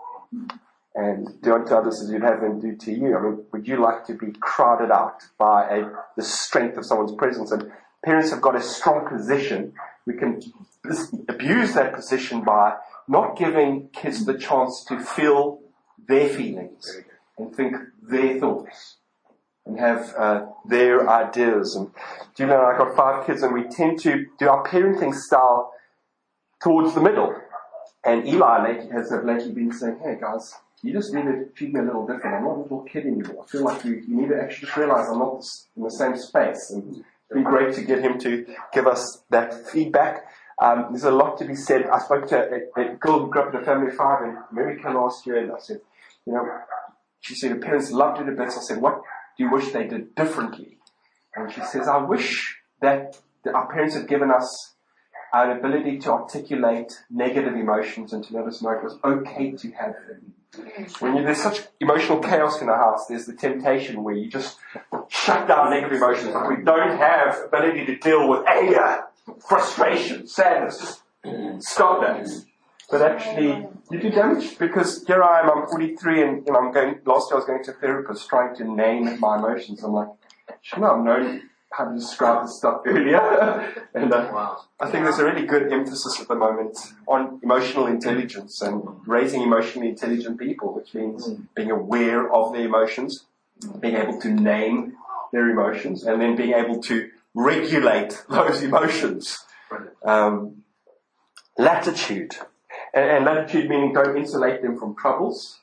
[0.94, 3.16] and do unto others as you'd have them do to you.
[3.16, 7.12] I mean, would you like to be crowded out by a, the strength of someone's
[7.12, 7.52] presence?
[7.52, 7.70] And
[8.04, 9.74] parents have got a strong position.
[10.06, 10.42] We can
[11.28, 12.74] abuse that position by
[13.08, 15.60] not giving kids the chance to feel
[16.06, 17.00] their feelings
[17.36, 18.96] and think their thoughts
[19.66, 21.74] and have uh, their ideas.
[21.76, 21.90] And
[22.34, 25.72] do you know, I've got five kids and we tend to do our parenting style
[26.62, 27.34] towards the middle.
[28.04, 31.82] And Eli has lately been saying, hey guys, you just need to treat me a
[31.82, 32.36] little different.
[32.36, 33.44] I'm not a little kid anymore.
[33.44, 35.44] I feel like you, you need to actually just realize I'm not
[35.76, 36.70] in the same space.
[36.70, 40.26] And it's been great to get him to give us that feedback.
[40.60, 41.86] Um, there's a lot to be said.
[41.86, 42.36] I spoke to
[42.76, 45.38] a, a girl who grew up in a family of five in America last year,
[45.38, 45.80] and I said,
[46.26, 46.44] you know,
[47.20, 48.56] she said her parents loved her to bits.
[48.56, 49.02] I said, what
[49.36, 50.78] do you wish they did differently?
[51.34, 54.74] And she says, I wish that, our parents had given us
[55.32, 59.70] an ability to articulate negative emotions and to let us know it was okay to
[59.72, 60.34] have them.
[60.98, 64.58] When you, there's such emotional chaos in a house, there's the temptation where you just
[65.08, 66.34] shut down negative emotions.
[66.34, 69.04] Like we don't have ability to deal with anger,
[69.46, 71.02] frustration, sadness.
[71.24, 72.28] Just stop that.
[72.90, 76.72] But actually, you do damage because here I am, I'm 43 and you know, I'm
[76.72, 79.82] going, last year I was going to a therapist trying to name my emotions.
[79.82, 80.08] I'm like,
[80.74, 83.20] you know, I've known how to describe this stuff earlier.
[83.94, 84.62] and uh, wow.
[84.80, 89.42] I think there's a really good emphasis at the moment on emotional intelligence and raising
[89.42, 91.46] emotionally intelligent people, which means mm.
[91.54, 93.26] being aware of their emotions,
[93.80, 94.94] being able to name
[95.32, 99.38] their emotions, and then being able to regulate those emotions.
[100.04, 100.64] Um,
[101.56, 102.34] latitude.
[102.94, 105.58] And, and, latitude meaning don't insulate them from troubles.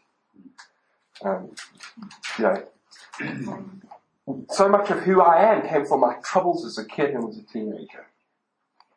[1.24, 1.56] Um,
[2.38, 3.68] you know,
[4.50, 7.38] so much of who I am came from my troubles as a kid and as
[7.38, 8.08] a teenager.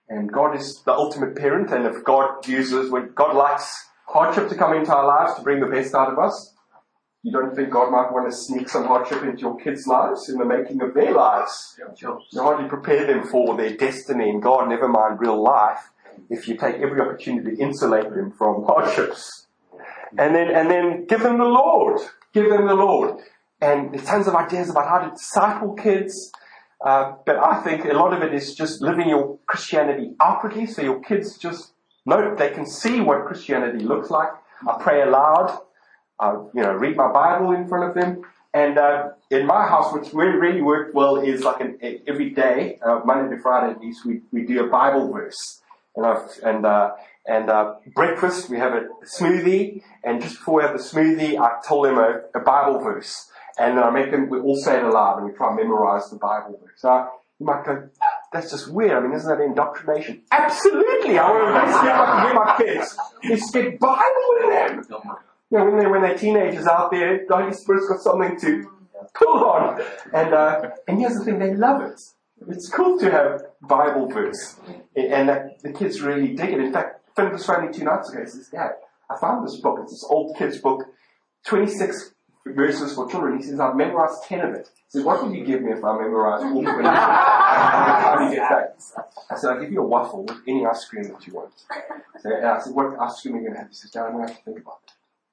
[0.08, 4.54] And God is the ultimate parent, and if God uses, when God likes hardship to
[4.54, 6.54] come into our lives to bring the best out of us,
[7.22, 10.38] you don't think God might want to sneak some hardship into your kids' lives in
[10.38, 11.78] the making of their lives?
[12.00, 15.90] You hardly prepare them for their destiny in God, never mind real life,
[16.30, 19.46] if you take every opportunity to insulate them from hardships.
[20.16, 22.00] And then, and then give them the Lord.
[22.32, 23.20] Give them the Lord
[23.60, 26.32] and there's tons of ideas about how to disciple kids.
[26.84, 30.82] Uh, but I think a lot of it is just living your Christianity outwardly, so
[30.82, 31.72] your kids just
[32.06, 34.28] know they can see what Christianity looks like.
[34.66, 35.58] I pray aloud.
[36.20, 38.22] I, you know, read my Bible in front of them.
[38.54, 43.00] And uh, in my house, which really worked well, is like an, every day, uh,
[43.04, 45.60] Monday to Friday at least, we, we do a Bible verse.
[45.94, 46.92] And I've, and uh,
[47.26, 49.82] and uh, breakfast we have a smoothie.
[50.02, 53.30] And just before we have the smoothie, I tell them a, a Bible verse.
[53.58, 56.08] And then I make them, we all say it aloud and we try and memorize
[56.10, 56.72] the Bible verse.
[56.76, 57.88] So you might go,
[58.32, 58.92] that's just weird.
[58.92, 60.22] I mean, isn't that indoctrination?
[60.30, 61.18] Absolutely.
[61.18, 61.86] I want to
[62.26, 64.04] get my kids is get Bible
[64.42, 64.84] in them.
[65.50, 68.70] You know, when they're, when they're teenagers out there, the Holy Spirit's got something to
[69.14, 69.80] pull on.
[70.12, 72.00] And, uh, and here's the thing, they love it.
[72.48, 74.56] It's cool to have Bible verse.
[74.94, 76.60] And that, the kids really dig it.
[76.60, 78.20] In fact, Finn was phoning two nights ago.
[78.20, 78.72] He says, Dad,
[79.10, 79.78] I found this book.
[79.82, 80.84] It's this old kid's book.
[81.46, 82.12] 26
[82.46, 83.38] verses for children.
[83.38, 84.68] He says, I've memorized 10 of it.
[84.74, 86.82] He says, what will you give me if I memorize all 20?
[86.82, 88.76] How do you get that?
[89.30, 91.52] I said, I'll give you a waffle with any ice cream that you want.
[92.20, 93.68] So, and I said, what ice cream are you going to have?
[93.68, 94.87] He says, Dad, I'm going to have to think about it.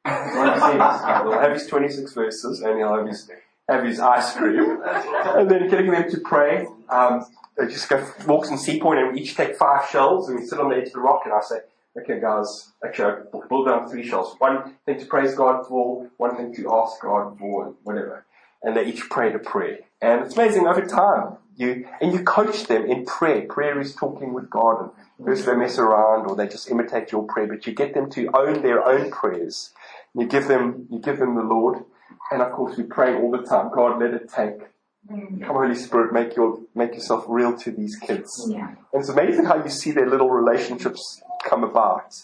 [0.05, 3.29] He'll have his 26 verses and he'll have his,
[3.67, 4.81] have his ice cream.
[4.83, 6.67] And then getting them to pray.
[6.89, 7.25] Um,
[7.57, 10.45] they just go walks in Sea Point and we each take five shells and we
[10.45, 11.57] sit on the edge of the rock and I say,
[11.97, 14.35] okay guys, actually I boiled down three shells.
[14.39, 18.25] One thing to praise God for, one thing to ask God for, whatever.
[18.61, 19.79] and they each prayed a prayer.
[20.01, 21.37] And it's amazing over time.
[21.57, 23.43] You, and you coach them in prayer.
[23.47, 27.23] Prayer is talking with God and first they mess around or they just imitate your
[27.23, 29.71] prayer, but you get them to own their own prayers.
[30.13, 31.83] You give them, you give them the Lord.
[32.31, 33.69] And of course we pray all the time.
[33.73, 34.67] God, let it take.
[35.07, 38.47] Come Holy Spirit, make your, make yourself real to these kids.
[38.49, 38.69] Yeah.
[38.91, 42.15] And it's amazing how you see their little relationships come about.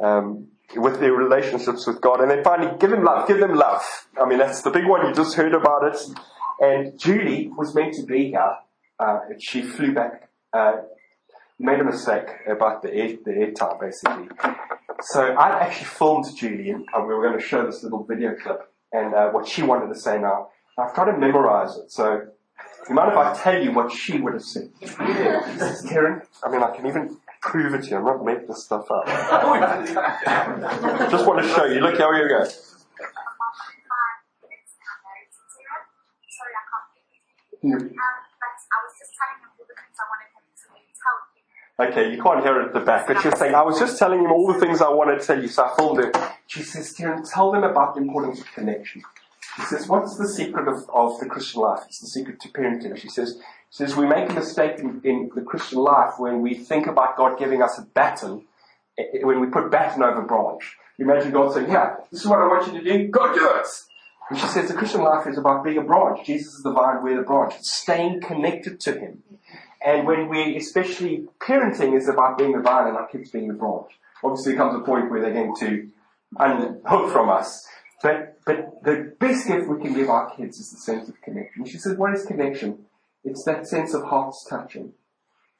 [0.00, 2.20] Um, with their relationships with God.
[2.20, 3.26] And then finally, give them love.
[3.26, 3.82] Give them love.
[4.20, 5.06] I mean, that's the big one.
[5.06, 5.98] You just heard about it.
[6.60, 8.54] And Julie was meant to be here.
[8.98, 10.72] Uh, she flew back, uh,
[11.58, 14.28] made a mistake about the air, the air time, basically.
[15.00, 18.68] So I actually filmed Julie, and we were going to show this little video clip
[18.92, 20.48] and uh, what she wanted to say now.
[20.78, 22.22] I've tried to memorize it, so
[22.88, 24.70] you mind if I tell you what she would have said?
[24.80, 25.86] Yes.
[25.88, 27.96] Karen, I mean, I can even prove it to you.
[27.96, 29.06] I'm not making this stuff up.
[31.10, 31.80] Just want to show you.
[31.80, 32.48] Look, here we go.
[41.80, 44.20] Okay, you can't hear it at the back, but she's saying, I was just telling
[44.20, 46.16] him all the things I wanted to tell you, so I filmed it.
[46.48, 49.02] She says, Kieran, tell them about the importance of connection.
[49.56, 51.84] She says, what's the secret of, of the Christian life?
[51.86, 52.96] It's the secret to parenting.
[52.96, 53.38] She says,
[53.70, 57.16] she says, we make a mistake in, in the Christian life when we think about
[57.16, 58.44] God giving us a baton,
[58.98, 60.76] eh, eh, when we put baton over branch.
[60.96, 63.50] You imagine God saying, yeah, this is what I want you to do, go do
[63.54, 63.66] it!
[64.30, 66.26] And she says the Christian life is about being a branch.
[66.26, 67.54] Jesus is the vine, we're the branch.
[67.56, 69.22] It's staying connected to Him.
[69.84, 73.54] And when we, especially parenting is about being the vine and our kids being the
[73.54, 73.92] branch.
[74.22, 75.88] Obviously there comes a point where they're going to
[76.38, 77.66] unhook from us.
[78.02, 81.64] But, but the best gift we can give our kids is the sense of connection.
[81.64, 82.86] She says, what is connection?
[83.24, 84.92] It's that sense of hearts touching.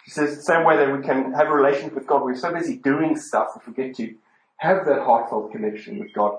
[0.04, 2.52] She says, the same way that we can have a relationship with God, we're so
[2.52, 4.14] busy doing stuff, that we forget to
[4.58, 6.38] have that heartfelt connection with God.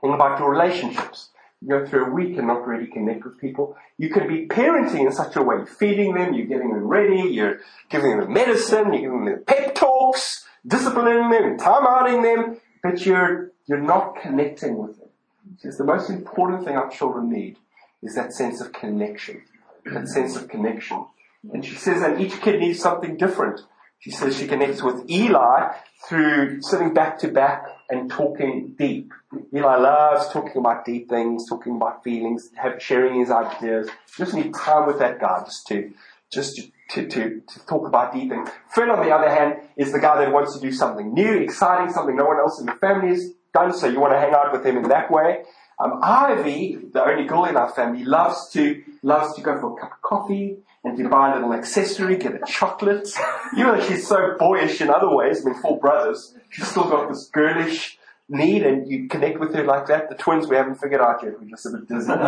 [0.00, 1.30] Think about your relationships
[1.66, 3.76] go through a week and not really connect with people.
[3.96, 7.60] You can be parenting in such a way, feeding them, you're getting them ready, you're
[7.88, 13.50] giving them medicine, you're giving them pep talks, disciplining them, time outing them, but you're,
[13.66, 15.08] you're not connecting with them.
[15.56, 17.56] Because the most important thing our children need
[18.02, 19.42] is that sense of connection.
[19.86, 21.06] That sense of connection.
[21.52, 23.60] And she says that each kid needs something different.
[24.00, 25.72] She says she connects with Eli
[26.08, 29.12] through sitting back to back and talking deep.
[29.54, 33.88] Eli loves talking about deep things, talking about feelings, have, sharing his ideas.
[34.16, 35.92] Just need time with that guy just to,
[36.32, 38.48] just to, to, to, to talk about deep things.
[38.70, 41.92] Fred, on the other hand, is the guy that wants to do something new, exciting,
[41.92, 44.52] something no one else in the family has done, so you want to hang out
[44.52, 45.42] with him in that way.
[45.80, 49.80] Um, Ivy, the only girl in our family, loves to, loves to go for a
[49.80, 53.08] cup of coffee, and you buy a little accessory, get a chocolate.
[53.56, 57.08] Even though she's so boyish in other ways, I mean, four brothers, she's still got
[57.08, 60.08] this girlish need and you connect with her like that.
[60.08, 62.12] The twins we haven't figured out yet, we're just a bit dizzy.
[62.12, 62.20] and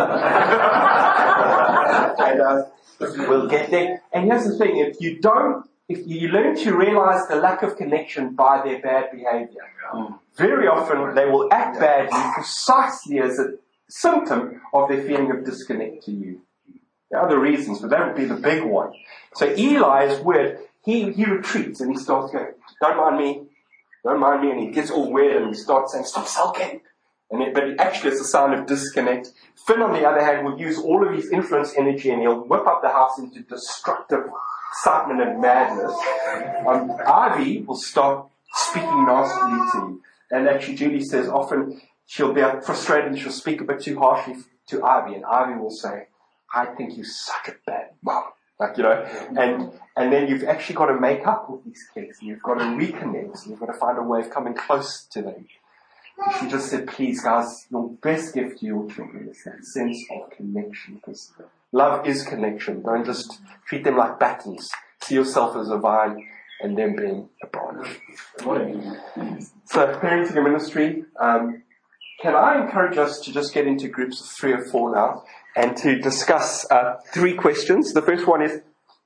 [2.41, 2.63] uh,
[2.99, 4.01] we'll get there.
[4.13, 7.77] And here's the thing, if you don't, if you learn to realize the lack of
[7.77, 9.61] connection by their bad behavior,
[10.37, 13.55] very often they will act badly precisely as a
[13.89, 16.41] symptom of their feeling of disconnect to you.
[17.11, 18.93] There are other reasons, but that would be the big one.
[19.35, 20.59] So Eli is weird.
[20.83, 23.43] He, he retreats and he starts going, don't mind me,
[24.03, 26.81] don't mind me, and he gets all weird and he starts saying, stop sulking.
[27.29, 29.31] And it, but actually it's a sign of disconnect.
[29.67, 32.65] Finn, on the other hand, will use all of his influence energy and he'll whip
[32.65, 34.25] up the house into destructive
[34.71, 35.93] excitement and madness.
[36.65, 40.01] Um, Ivy will start speaking nastily to you.
[40.31, 44.35] And actually Julie says often she'll be frustrated and she'll speak a bit too harshly
[44.67, 46.07] to Ivy and Ivy will say,
[46.53, 48.23] I think you're such a bad mom.
[48.59, 49.03] Like, you know,
[49.37, 52.19] and, and then you've actually got to make up with these kids.
[52.19, 53.41] and You've got to reconnect.
[53.41, 55.47] and You've got to find a way of coming close to them.
[56.39, 60.29] She just said, please guys, your best gift to your children is that sense of
[60.29, 61.31] connection because
[61.71, 62.83] love is connection.
[62.83, 64.69] Don't just treat them like batons.
[65.01, 66.27] See yourself as a vine
[66.61, 67.87] and them being a branch.
[69.65, 71.63] So parenting and ministry, um,
[72.21, 75.23] can I encourage us to just get into groups of three or four now?
[75.55, 77.93] And to discuss uh, three questions.
[77.93, 78.61] The first one is,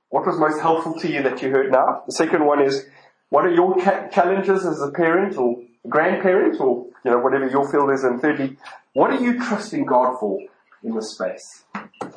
[0.09, 2.03] what was most helpful to you that you heard now?
[2.05, 2.85] The second one is,
[3.29, 5.57] what are your cha- challenges as a parent or
[5.89, 8.03] grandparent or you know whatever your field is?
[8.03, 8.57] And thirdly,
[8.93, 10.39] what are you trusting God for
[10.83, 11.63] in this space?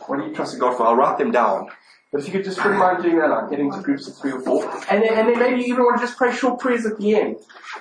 [0.06, 0.86] What are you trusting God for?
[0.86, 1.68] I'll write them down.
[2.12, 4.32] But if you could just wouldn't mind doing that, like getting into groups of three
[4.32, 6.86] or four, and then, and then maybe you even want to just pray short prayers
[6.86, 7.36] at the end,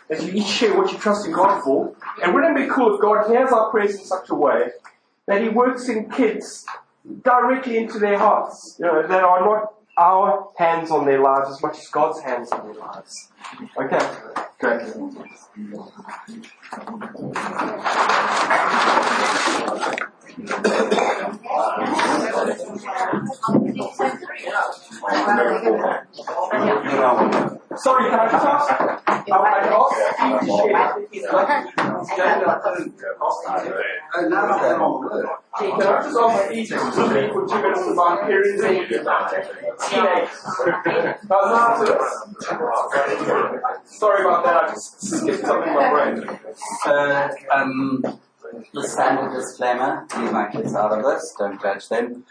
[0.09, 1.95] as you each share what you're trusting God for.
[2.21, 4.71] And wouldn't it be cool if God hears our prayers in such a way
[5.27, 6.65] that He works in kids
[7.23, 11.61] directly into their hearts, you know, that are not our hands on their lives as
[11.61, 13.29] much as God's hands on their lives.
[13.77, 13.99] Okay,
[14.59, 14.81] great.
[27.75, 28.69] Sorry, can I just ask?
[28.69, 31.75] Have I asked you to share his life?
[31.75, 32.23] Can
[35.81, 38.87] I just ask you to speak for two minutes about parenting
[39.89, 40.35] teenagers?
[43.85, 46.39] Sorry about that, I just skipped something in my brain.
[46.83, 46.93] So,
[47.53, 48.19] um,
[48.73, 52.25] the standard disclaimer, leave my kids out of this, don't judge them.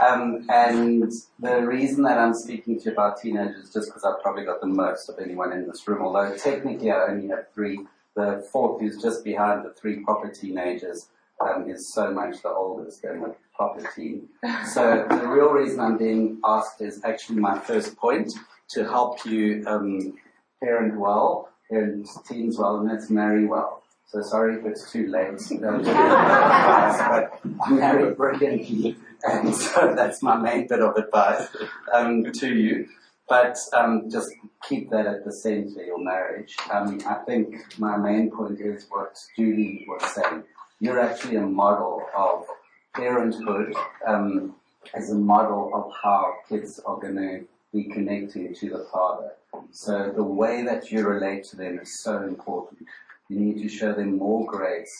[0.00, 4.22] Um, and the reason that I'm speaking to you about teenagers is just because I've
[4.22, 7.80] probably got the most of anyone in this room, although technically I only have three.
[8.14, 11.08] The fourth who's just behind the three proper teenagers
[11.40, 14.28] um, is so much the oldest and the proper teen.
[14.66, 18.32] So the real reason I'm being asked is actually my first point
[18.70, 20.14] to help you um,
[20.62, 23.81] parent well, parent teens well, and that's marry well.
[24.12, 25.40] So sorry if it's too late.
[25.62, 31.48] but I married brilliantly, and so that's my main bit of advice
[31.94, 32.88] um, to you.
[33.26, 34.30] But um, just
[34.68, 36.54] keep that at the center, of your marriage.
[36.70, 40.42] Um, I think my main point is what Julie was saying.
[40.78, 42.44] You're actually a model of
[42.94, 43.74] parenthood
[44.06, 44.56] um,
[44.92, 49.30] as a model of how kids are going to be connecting to the father.
[49.70, 52.86] So the way that you relate to them is so important.
[53.32, 54.92] You need to show them more grace.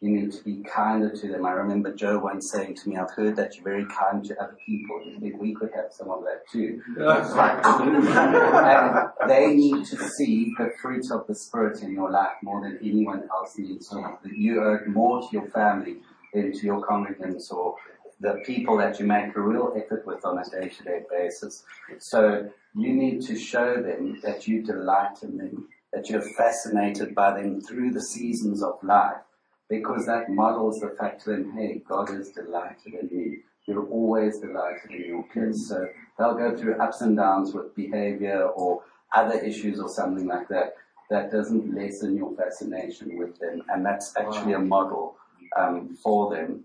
[0.00, 1.44] You need to be kinder to them.
[1.44, 4.56] I remember Joe once saying to me, I've heard that you're very kind to other
[4.64, 5.02] people.
[5.04, 6.80] You think we could have some of that too?
[6.96, 12.78] and they need to see the fruit of the Spirit in your life more than
[12.80, 13.96] anyone else needs to.
[14.22, 15.96] That you owe more to your family
[16.32, 17.74] than to your congregants or
[18.20, 21.64] the people that you make a real effort with on a day-to-day basis.
[21.98, 27.40] So you need to show them that you delight in them that you're fascinated by
[27.40, 29.22] them through the seasons of life
[29.68, 33.40] because that models the fact to them, hey, God is delighted in you.
[33.66, 35.68] You're always delighted in your kids.
[35.68, 35.88] So
[36.18, 38.82] they'll go through ups and downs with behavior or
[39.14, 40.74] other issues or something like that.
[41.08, 43.62] That doesn't lessen your fascination with them.
[43.68, 45.16] And that's actually a model
[45.56, 46.64] um, for them.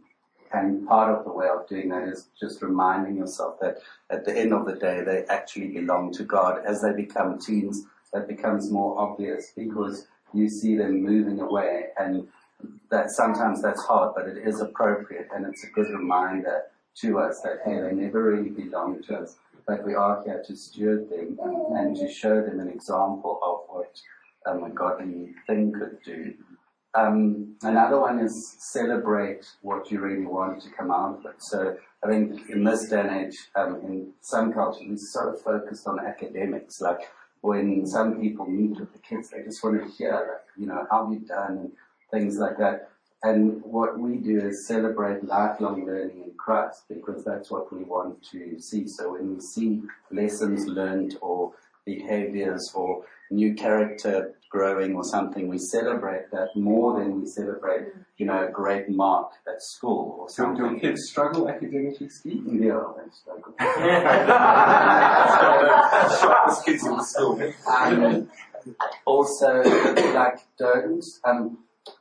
[0.52, 4.38] And part of the way of doing that is just reminding yourself that at the
[4.38, 6.64] end of the day, they actually belong to God.
[6.66, 7.86] As they become teens,
[8.16, 12.28] that becomes more obvious because you see them moving away and
[12.90, 16.64] that sometimes that's hard, but it is appropriate and it's a good reminder
[17.02, 19.36] to us that hey, they never really belong to us,
[19.68, 21.38] but we are here to steward them
[21.76, 23.94] and to show them an example of what
[24.46, 26.34] um, a godly thing could do.
[26.94, 31.36] Um, another one is celebrate what you really want to come out it.
[31.40, 35.86] So I think in this day and age, um, in some cultures, we're so focused
[35.86, 37.02] on academics, like
[37.46, 40.88] when some people meet with the kids, they just want to hear, like, you know,
[40.90, 41.72] how you've done and
[42.10, 42.90] things like that.
[43.24, 48.24] And what we do is celebrate lifelong learning in Christ because that's what we want
[48.32, 48.88] to see.
[48.88, 49.82] So when we see
[50.12, 51.54] lessons learned or
[51.86, 57.88] behaviors or new character growing or something, we celebrate that more than we celebrate,
[58.18, 60.64] you know, a great mark at school or something.
[60.64, 62.44] Do your kids struggle academically, Steve?
[62.66, 63.54] Yeah, they struggle.
[66.20, 67.54] Sharpest kids in school.
[67.68, 68.30] Um,
[69.04, 69.62] also,
[70.22, 71.58] like, don't um,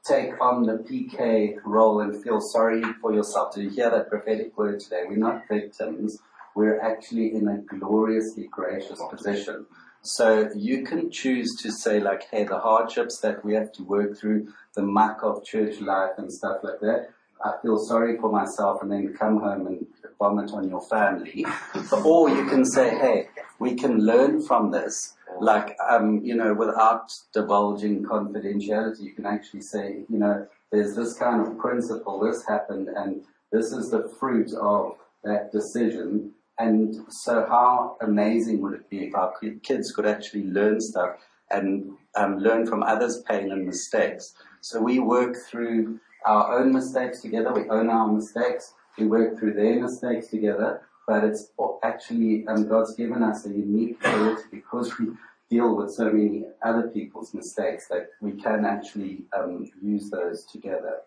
[0.07, 3.53] take on the PK role and feel sorry for yourself.
[3.55, 5.03] Did you hear that prophetic word today?
[5.09, 6.19] We're not victims.
[6.55, 9.67] We're actually in a gloriously gracious position.
[10.05, 14.19] So you can choose to say like, hey, the hardships that we have to work
[14.19, 17.09] through, the muck of church life and stuff like that,
[17.43, 19.87] I feel sorry for myself and then come home and
[20.19, 21.47] vomit on your family.
[22.05, 23.29] or you can say, hey,
[23.59, 25.15] we can learn from this.
[25.41, 31.15] Like, um, you know, without divulging confidentiality, you can actually say, you know, there's this
[31.15, 36.33] kind of principle, this happened, and this is the fruit of that decision.
[36.59, 39.33] And so how amazing would it be if our
[39.63, 41.17] kids could actually learn stuff
[41.51, 44.35] and um, learn from others' pain and mistakes?
[44.61, 49.55] So we work through our own mistakes together, we own our mistakes, we work through
[49.55, 51.51] their mistakes together, but it's
[51.83, 55.09] actually, um, God's given us a unique ability because we
[55.51, 60.99] deal with so many other people's mistakes that we can actually um, use those together.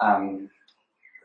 [0.00, 0.50] Um,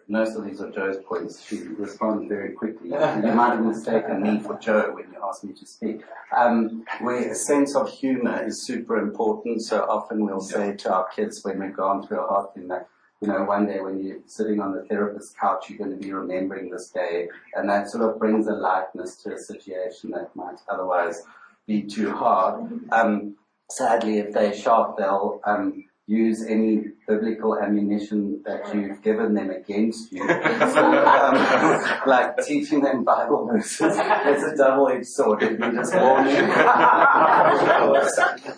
[0.07, 1.43] most of these are Joe's points.
[1.45, 2.89] She responded very quickly.
[2.89, 6.01] you might have mistaken me for Joe when you asked me to speak.
[6.35, 9.61] Um, where a sense of humor is super important.
[9.63, 12.87] So often we'll say to our kids when we've gone through a hard thing that
[13.21, 16.11] you know, one day when you're sitting on the therapist's couch, you're going to be
[16.11, 20.59] remembering this day, and that sort of brings a lightness to a situation that might
[20.69, 21.23] otherwise
[21.65, 22.69] be too hard.
[22.91, 23.35] Um,
[23.69, 30.11] sadly, if they're sharp, they'll um, use any biblical ammunition that you've given them against
[30.11, 30.27] you.
[30.27, 35.41] so, um, like teaching them Bible verses is a double-edged sword.
[35.41, 36.35] Let me just warn you.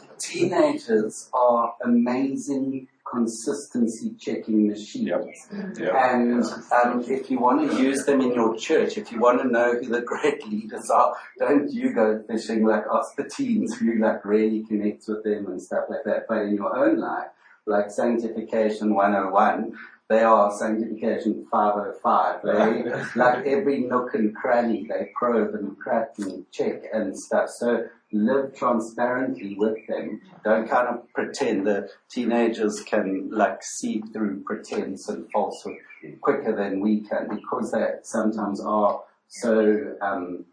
[0.20, 5.08] Teenagers are amazing consistency checking machines.
[5.08, 5.78] Yep.
[5.80, 5.94] Yep.
[5.96, 9.48] And um, if you want to use them in your church, if you want to
[9.48, 14.00] know who the great leaders are, don't you go fishing like ask the teens who
[14.00, 16.26] like really connect with them and stuff like that.
[16.28, 17.28] But in your own life,
[17.68, 19.78] like Sanctification 101,
[20.10, 22.42] they are Sanctification 505.
[22.44, 27.50] They, like every nook and cranny, they probe and crack and check and stuff.
[27.50, 30.22] So live transparently with them.
[30.44, 35.78] Don't kind of pretend that teenagers can like see through pretense and falsehood
[36.22, 40.46] quicker than we can because they sometimes are so um,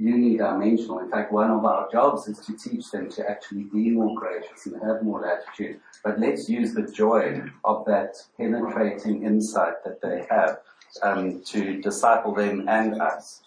[0.00, 1.02] unidimensional.
[1.02, 4.66] In fact, one of our jobs is to teach them to actually be more gracious
[4.66, 5.80] and have more latitude.
[6.02, 10.58] But let's use the joy of that penetrating insight that they have
[11.02, 13.42] um, to disciple them and us.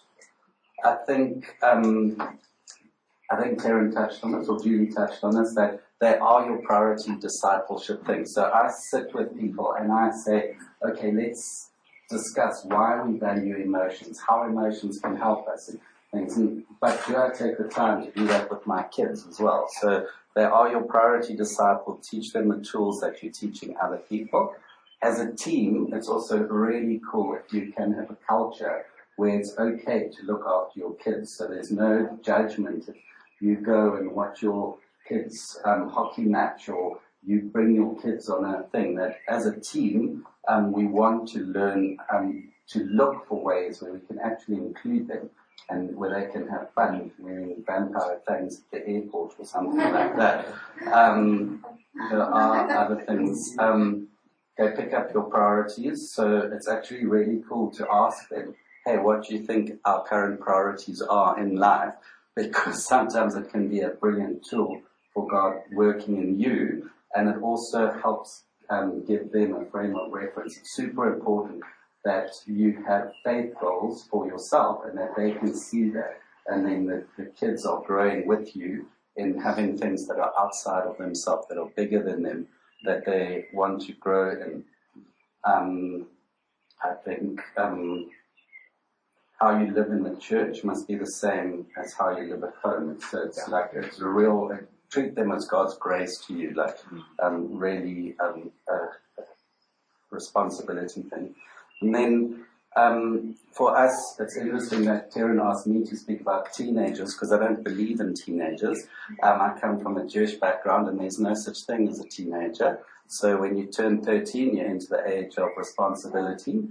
[0.84, 2.38] I think um,
[3.30, 6.58] I think Karen touched on this, or Julie touched on this, that they are your
[6.58, 8.34] priority discipleship things.
[8.34, 11.70] So I sit with people and I say, okay, let's
[12.08, 15.74] discuss why we value emotions, how emotions can help us
[16.12, 16.36] things.
[16.36, 19.68] And, but do I take the time to do that with my kids as well?
[19.80, 21.96] So they are your priority disciple.
[21.96, 24.54] Teach them the tools that you're teaching other people.
[25.02, 28.86] As a team, it's also really cool if you can have a culture
[29.16, 31.34] where it's okay to look after your kids.
[31.34, 32.96] So there's no judgment if
[33.40, 34.76] you go and watch your
[35.08, 39.58] kids' um, hockey match or you bring your kids on a thing that as a
[39.58, 44.56] team, um, we want to learn um, to look for ways where we can actually
[44.56, 45.30] include them
[45.68, 50.16] and where they can have fun wearing vampire things at the airport or something like
[50.16, 50.46] that.
[50.92, 51.64] Um,
[52.10, 53.54] there are other things.
[53.58, 54.08] Um,
[54.56, 58.54] they pick up your priorities, so it's actually really cool to ask them,
[58.84, 61.94] hey, what do you think our current priorities are in life?
[62.34, 67.42] Because sometimes it can be a brilliant tool for God working in you, and it
[67.42, 70.56] also helps um, give them a frame of reference.
[70.56, 71.62] It's super important
[72.06, 76.20] that you have faith goals for yourself and that they can see that.
[76.46, 78.86] And then the, the kids are growing with you
[79.16, 82.46] in having things that are outside of themselves, that are bigger than them,
[82.84, 84.62] that they want to grow in.
[85.42, 86.06] Um,
[86.80, 88.08] I think um,
[89.40, 92.54] how you live in the church must be the same as how you live at
[92.62, 93.00] home.
[93.10, 93.52] So it's yeah.
[93.52, 94.56] like it's a real
[94.92, 96.78] treat them as God's grace to you, like
[97.20, 98.76] um, really um, a
[100.12, 101.34] responsibility thing.
[101.80, 102.46] And then
[102.76, 107.38] um, for us, it's interesting that Taryn asked me to speak about teenagers because I
[107.38, 108.86] don't believe in teenagers.
[109.22, 112.80] Um, I come from a Jewish background and there's no such thing as a teenager.
[113.08, 116.64] So when you turn 13, you're into the age of responsibility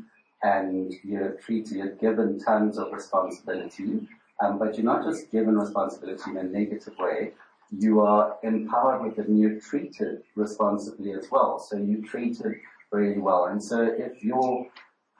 [0.43, 4.08] and you're treated, you're given tons of responsibility.
[4.41, 7.32] Um, but you're not just given responsibility in a negative way.
[7.72, 11.58] You are empowered with it and you're treated responsibly as well.
[11.58, 12.56] So you're treated
[12.91, 13.45] really well.
[13.45, 14.68] And so if you're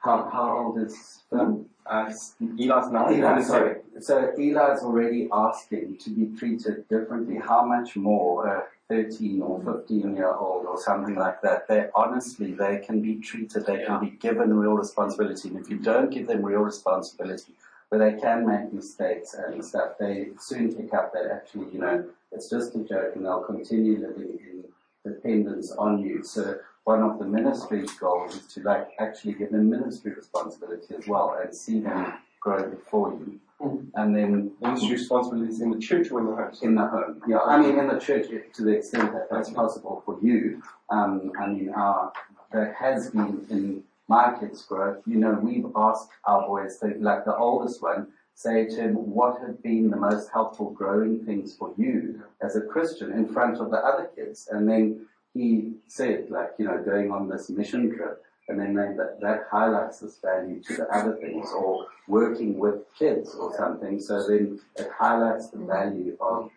[0.06, 1.66] how, how old is Phil?
[1.84, 3.14] Uh, Eli's nine.
[3.14, 3.76] Eli, sorry.
[4.00, 7.36] So Eli's already asking to be treated differently.
[7.36, 11.68] How much more a 13 or 15 year old or something like that?
[11.68, 15.48] They honestly, they can be treated, they can be given real responsibility.
[15.48, 17.52] And if you don't give them real responsibility,
[17.88, 22.04] where they can make mistakes and stuff, they soon pick up that actually, you know,
[22.32, 24.64] it's just a joke and they'll continue living in
[25.06, 26.22] dependence on you.
[26.22, 31.06] So one of the ministry's goals is to like actually give them ministry responsibility as
[31.06, 33.40] well and see them grow before you.
[33.60, 33.86] Mm.
[33.94, 36.52] And then ministry responsibilities in the church or in the home.
[36.62, 37.40] In the home, yeah.
[37.40, 40.62] I mean, in the church to the extent that that's possible for you.
[40.90, 42.12] Um, I mean, our,
[42.52, 45.02] that has been in my kids' growth.
[45.06, 49.62] You know, we've asked our boys, like the oldest one, say to him, what have
[49.62, 53.78] been the most helpful growing things for you as a Christian in front of the
[53.78, 54.46] other kids?
[54.50, 59.20] And then he said, like, you know, going on this mission trip, and then that,
[59.22, 64.26] that highlights this value to the other things, or working with kids or something, so
[64.28, 66.50] then it highlights the value of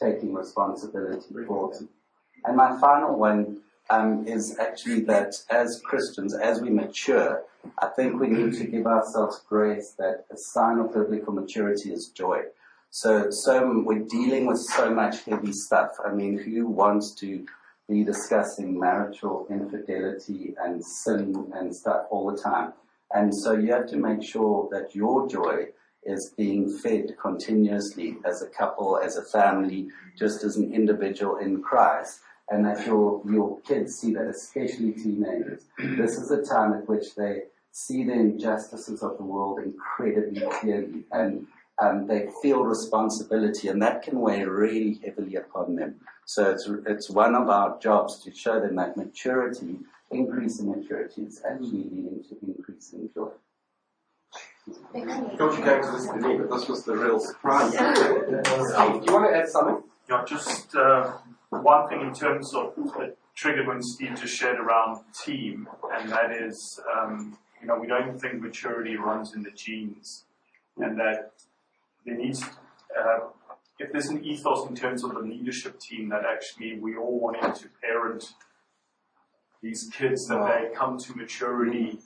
[0.00, 1.82] taking responsibility for it.
[2.44, 7.42] And my final one um, is actually that as Christians, as we mature,
[7.78, 12.08] I think we need to give ourselves grace that a sign of biblical maturity is
[12.08, 12.42] joy.
[12.90, 15.92] So, so we're dealing with so much heavy stuff.
[16.04, 17.46] I mean, who wants to
[17.88, 22.72] be discussing marital infidelity and sin and stuff all the time.
[23.12, 25.66] And so you have to make sure that your joy
[26.04, 29.88] is being fed continuously as a couple, as a family,
[30.18, 32.20] just as an individual in Christ.
[32.50, 35.64] And that your, your kids see that, especially teenagers.
[35.78, 41.04] This is a time at which they see the injustices of the world incredibly clearly
[41.10, 41.46] and
[41.80, 45.96] um, they feel responsibility and that can weigh really heavily upon them.
[46.26, 49.78] So it's, it's one of our jobs to show them that maturity,
[50.10, 53.30] increasing maturity is actually leading to increasing joy.
[54.94, 57.72] Don't you came to this to me, but this was the real surprise.
[57.72, 59.82] Steve, do you want to add something?
[60.08, 61.14] Yeah, just uh,
[61.60, 66.32] one thing in terms of it triggered when Steve just shared around team, and that
[66.32, 70.24] is, um, you know, we don't think maturity runs in the genes,
[70.78, 71.32] and that
[72.04, 72.42] there needs,
[72.98, 73.20] uh,
[73.78, 77.52] if there's an ethos in terms of the leadership team that actually we all wanting
[77.52, 78.34] to parent
[79.62, 81.98] these kids that they come to maturity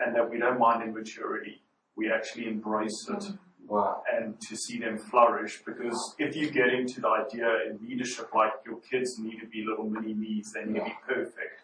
[0.00, 1.60] and that we don't mind immaturity
[1.96, 3.24] we actually embrace it
[3.66, 4.02] Wow.
[4.12, 5.62] and to see them flourish.
[5.64, 9.64] Because if you get into the idea in leadership, like your kids need to be
[9.66, 11.62] little mini me's, they need to be perfect,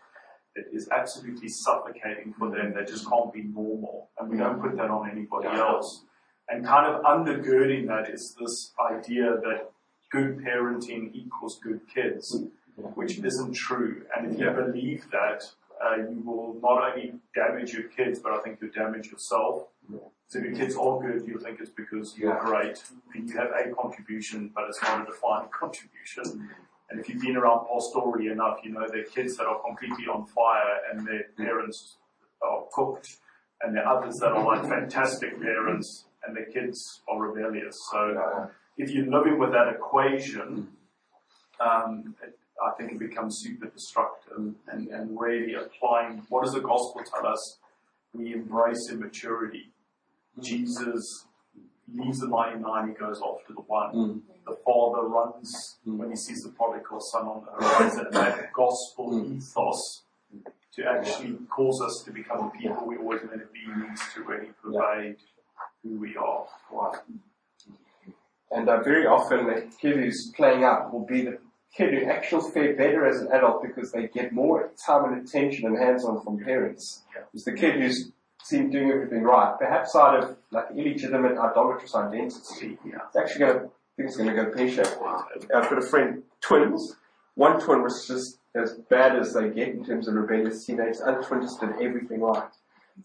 [0.57, 2.75] it is absolutely suffocating for them.
[2.75, 4.11] They just can't be normal.
[4.19, 6.05] And we don't put that on anybody else.
[6.49, 9.71] And kind of undergirding that is this idea that
[10.11, 12.43] good parenting equals good kids,
[12.95, 14.05] which isn't true.
[14.17, 14.55] And if you Yeah.
[14.55, 15.45] believe that,
[15.81, 19.69] uh, you will not only damage your kids, but I think you damage yourself.
[20.31, 22.39] So if your kids are good, you'll think it's because you're Yeah.
[22.45, 26.49] great and you have a contribution, but it's not a defined contribution.
[26.89, 30.07] And if you've been around pastorally enough, you know there are kids that are completely
[30.07, 31.97] on fire and their parents
[32.41, 33.17] are cooked,
[33.61, 37.77] and there are others that are like fantastic parents and their kids are rebellious.
[37.91, 40.77] So if you're living with that equation,
[41.59, 46.61] um, it, I think it becomes super destructive and, and really applying what does the
[46.61, 47.59] gospel tell us?
[48.13, 49.73] We embrace immaturity.
[50.41, 51.27] Jesus
[51.93, 53.95] leaves the 99, he goes off to the one.
[53.95, 54.21] Mm.
[54.47, 58.07] The father runs when he sees the prodigal son on the horizon.
[58.07, 60.03] And that gospel ethos
[60.75, 64.23] to actually cause us to become the people we always meant to be needs to
[64.23, 65.17] really pervade
[65.83, 66.47] who we are.
[66.73, 66.95] Wow.
[68.51, 71.39] And uh, very often the kid who's playing out will be the
[71.77, 75.67] kid who actually fare better as an adult because they get more time and attention
[75.67, 77.03] and hands-on from parents.
[77.33, 78.11] It's the kid who's
[78.43, 82.79] seen doing everything right, perhaps out of like illegitimate idolatrous identity.
[82.85, 82.99] Yeah.
[83.07, 84.99] It's actually going to, it's going to go pear-shaped.
[85.55, 86.97] I've got a friend, twins.
[87.35, 91.01] One twin was just as bad as they get in terms of rebellious teenagers.
[91.01, 92.49] Other twin just did everything right.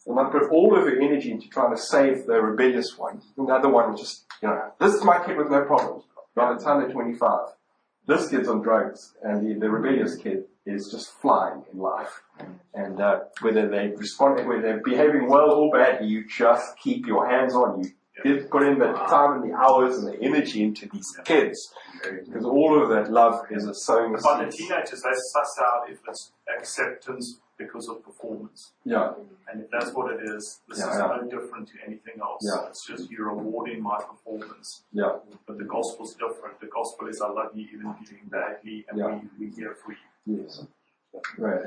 [0.07, 3.21] And I put all of her energy into trying to save the rebellious one.
[3.37, 6.03] And the other one was just, you know, this is my kid with no problems.
[6.35, 7.39] By the time they're 25,
[8.07, 12.21] this kid's on drugs, and the, the rebellious kid is just flying in life.
[12.73, 17.29] And uh, whether they respond, whether they're behaving well or badly, you just keep your
[17.29, 17.83] hands on.
[17.83, 17.91] You
[18.23, 22.45] give, put in the time and the hours and the energy into these kids, because
[22.45, 26.31] all of that love is a sowing But the teenagers, they suss out if it's
[26.57, 28.71] acceptance because of performance.
[28.83, 29.13] Yeah,
[29.49, 31.17] And if that's what it is, this Yeah, is yeah.
[31.21, 32.41] no different to anything else.
[32.43, 32.67] Yeah.
[32.67, 34.83] It's just you're rewarding my performance.
[34.91, 35.13] yeah,
[35.47, 36.59] But the gospel's different.
[36.59, 38.97] The gospel is I love you even if you're doing badly and
[39.39, 39.97] we, we're here for you.
[40.25, 40.65] Yes.
[41.37, 41.61] Right.